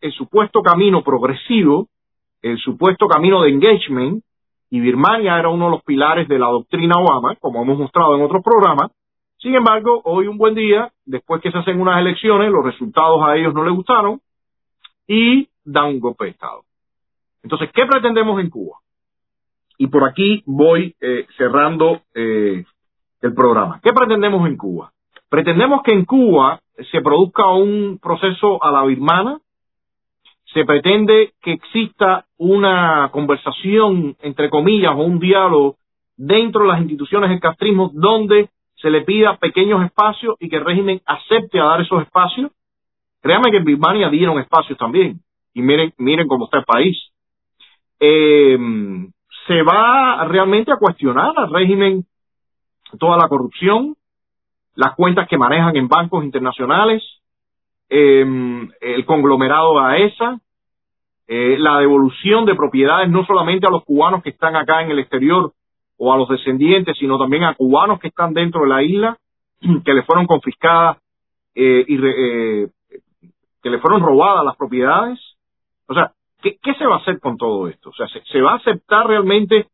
[0.00, 1.88] el supuesto camino progresivo
[2.42, 4.22] el supuesto camino de engagement,
[4.70, 8.22] y Birmania era uno de los pilares de la doctrina Obama, como hemos mostrado en
[8.22, 8.90] otros programas.
[9.38, 13.36] Sin embargo, hoy un buen día, después que se hacen unas elecciones, los resultados a
[13.36, 14.20] ellos no les gustaron
[15.06, 16.62] y dan un golpe de Estado.
[17.42, 18.78] Entonces, ¿qué pretendemos en Cuba?
[19.78, 22.64] Y por aquí voy eh, cerrando eh,
[23.20, 23.80] el programa.
[23.82, 24.92] ¿Qué pretendemos en Cuba?
[25.28, 26.60] Pretendemos que en Cuba
[26.90, 29.38] se produzca un proceso a la birmana,
[30.52, 35.76] se pretende que exista una conversación, entre comillas, o un diálogo
[36.16, 40.64] dentro de las instituciones del castrismo donde se le pida pequeños espacios y que el
[40.64, 42.52] régimen acepte a dar esos espacios.
[43.20, 45.20] Créanme que en Birmania dieron espacios también.
[45.54, 46.96] Y miren, miren cómo está el país.
[47.98, 48.58] Eh,
[49.46, 52.04] se va realmente a cuestionar al régimen
[52.98, 53.96] toda la corrupción,
[54.74, 57.02] las cuentas que manejan en bancos internacionales,
[57.88, 58.24] eh,
[58.80, 60.40] el conglomerado AESA,
[61.28, 65.00] eh, la devolución de propiedades no solamente a los cubanos que están acá en el
[65.00, 65.52] exterior
[65.98, 69.18] o a los descendientes, sino también a cubanos que están dentro de la isla,
[69.84, 70.98] que le fueron confiscadas
[71.54, 72.68] eh, y eh,
[73.60, 75.18] que le fueron robadas las propiedades.
[75.88, 76.12] O sea,
[76.42, 77.90] ¿qué, ¿qué, se va a hacer con todo esto?
[77.90, 79.66] O sea, ¿se, ¿se va a aceptar realmente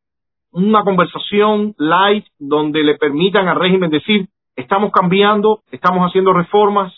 [0.53, 6.93] una conversación light donde le permitan al régimen decir, estamos cambiando, estamos haciendo reformas,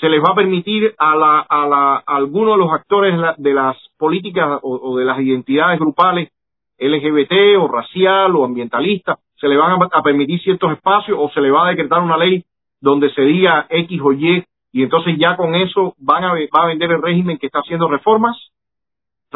[0.00, 3.76] se les va a permitir a, la, a, la, algunos de los actores de las
[3.98, 6.30] políticas o, de las identidades grupales
[6.78, 11.50] LGBT o racial o ambientalista, se le van a, permitir ciertos espacios o se le
[11.50, 12.44] va a decretar una ley
[12.80, 16.66] donde se diga X o Y y entonces ya con eso van a, va a
[16.66, 18.36] vender el régimen que está haciendo reformas.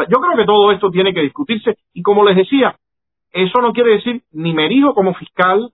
[0.09, 2.77] Yo creo que todo esto tiene que discutirse y como les decía,
[3.33, 5.71] eso no quiere decir ni me erijo como fiscal,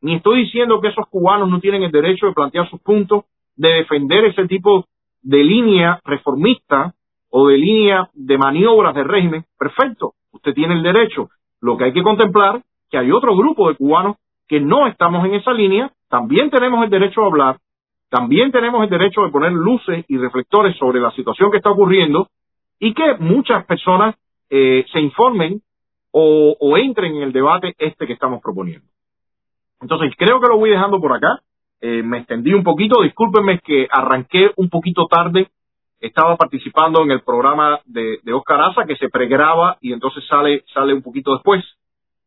[0.00, 3.24] ni estoy diciendo que esos cubanos no tienen el derecho de plantear sus puntos,
[3.56, 4.84] de defender ese tipo
[5.22, 6.94] de línea reformista
[7.30, 11.28] o de línea de maniobras del régimen, perfecto, usted tiene el derecho.
[11.60, 14.16] Lo que hay que contemplar que hay otro grupo de cubanos
[14.46, 17.58] que no estamos en esa línea, también tenemos el derecho a hablar,
[18.08, 22.28] también tenemos el derecho de poner luces y reflectores sobre la situación que está ocurriendo
[22.80, 24.14] y que muchas personas
[24.50, 25.60] eh, se informen
[26.10, 28.86] o, o entren en el debate este que estamos proponiendo.
[29.80, 31.40] Entonces, creo que lo voy dejando por acá.
[31.80, 35.48] Eh, me extendí un poquito, discúlpenme que arranqué un poquito tarde,
[36.00, 40.64] estaba participando en el programa de, de Oscar Asa que se pregraba y entonces sale,
[40.74, 41.64] sale un poquito después,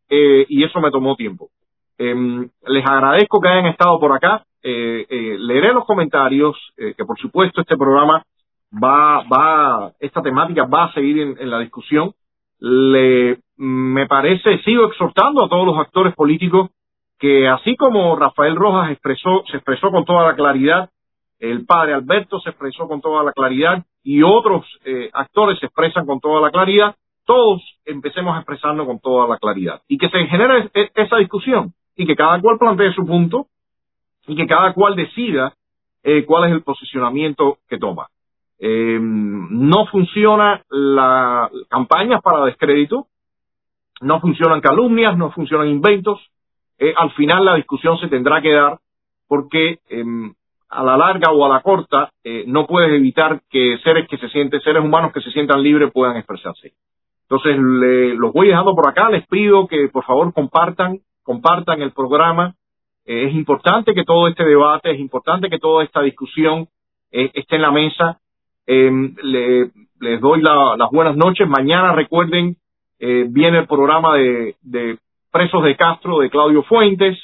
[0.10, 1.50] eh, y eso me tomó tiempo.
[1.98, 7.62] Em, les agradezco que hayan estado por acá, eh, leeré los comentarios, que por supuesto
[7.62, 8.24] este programa
[8.72, 12.14] va, va, esta temática va a seguir en, la discusión.
[12.60, 16.70] Le, me parece, sigo exhortando a todos los actores políticos
[17.20, 20.90] que así como Rafael Rojas expresó, se expresó con toda la claridad,
[21.40, 26.06] el padre Alberto se expresó con toda la claridad y otros eh, actores se expresan
[26.06, 26.96] con toda la claridad,
[27.26, 32.08] todos empecemos a expresarnos con toda la claridad y que se genere esa discusión y
[32.08, 33.46] que cada cual plantee su punto
[34.28, 35.54] y que cada cual decida
[36.04, 38.08] eh, cuál es el posicionamiento que toma.
[38.64, 43.08] Eh, no funciona la campañas para descrédito,
[44.02, 46.20] no funcionan calumnias, no funcionan inventos,
[46.84, 48.80] eh, al final la discusión se tendrá que dar
[49.28, 50.34] porque em,
[50.68, 54.28] a la larga o a la corta eh, no puedes evitar que seres que se
[54.30, 56.74] sienten, seres humanos que se sientan libres puedan expresarse.
[57.30, 59.12] Entonces, le, los voy dejando por acá.
[59.12, 62.56] Les pido que por favor compartan, compartan el programa.
[63.06, 66.68] Eh, es importante que todo este debate, es importante que toda esta discusión
[67.12, 68.20] esté en la mesa.
[68.68, 71.48] Em, le, les doy las buenas noches.
[71.48, 72.56] Mañana, recuerden,
[73.00, 74.98] eh, viene el programa de, de,
[75.32, 77.18] Presos de Castro de Claudio Fuentes.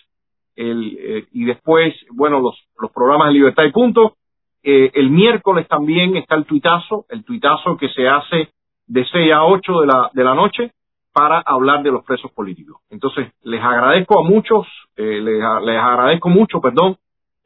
[0.56, 4.16] El, y después, bueno, los, los programas de Libertad y Punto.
[4.64, 8.50] el miércoles también está el tuitazo, el tuitazo que se hace
[8.88, 10.72] de 6 a 8 de la, de la noche
[11.18, 12.82] para hablar de los presos políticos.
[12.90, 16.98] Entonces, les agradezco a muchos, eh, les, les, agradezco mucho, perdón,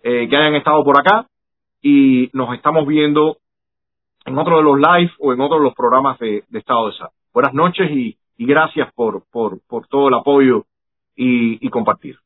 [0.04, 1.28] eh, que hayan estado por acá
[1.82, 3.38] y nos estamos viendo
[4.26, 7.12] en otro de los live o en otro de los programas de, Estado de Salud.
[7.34, 10.66] Buenas noches y, gracias por, por, todo el apoyo
[11.16, 12.18] y compartir.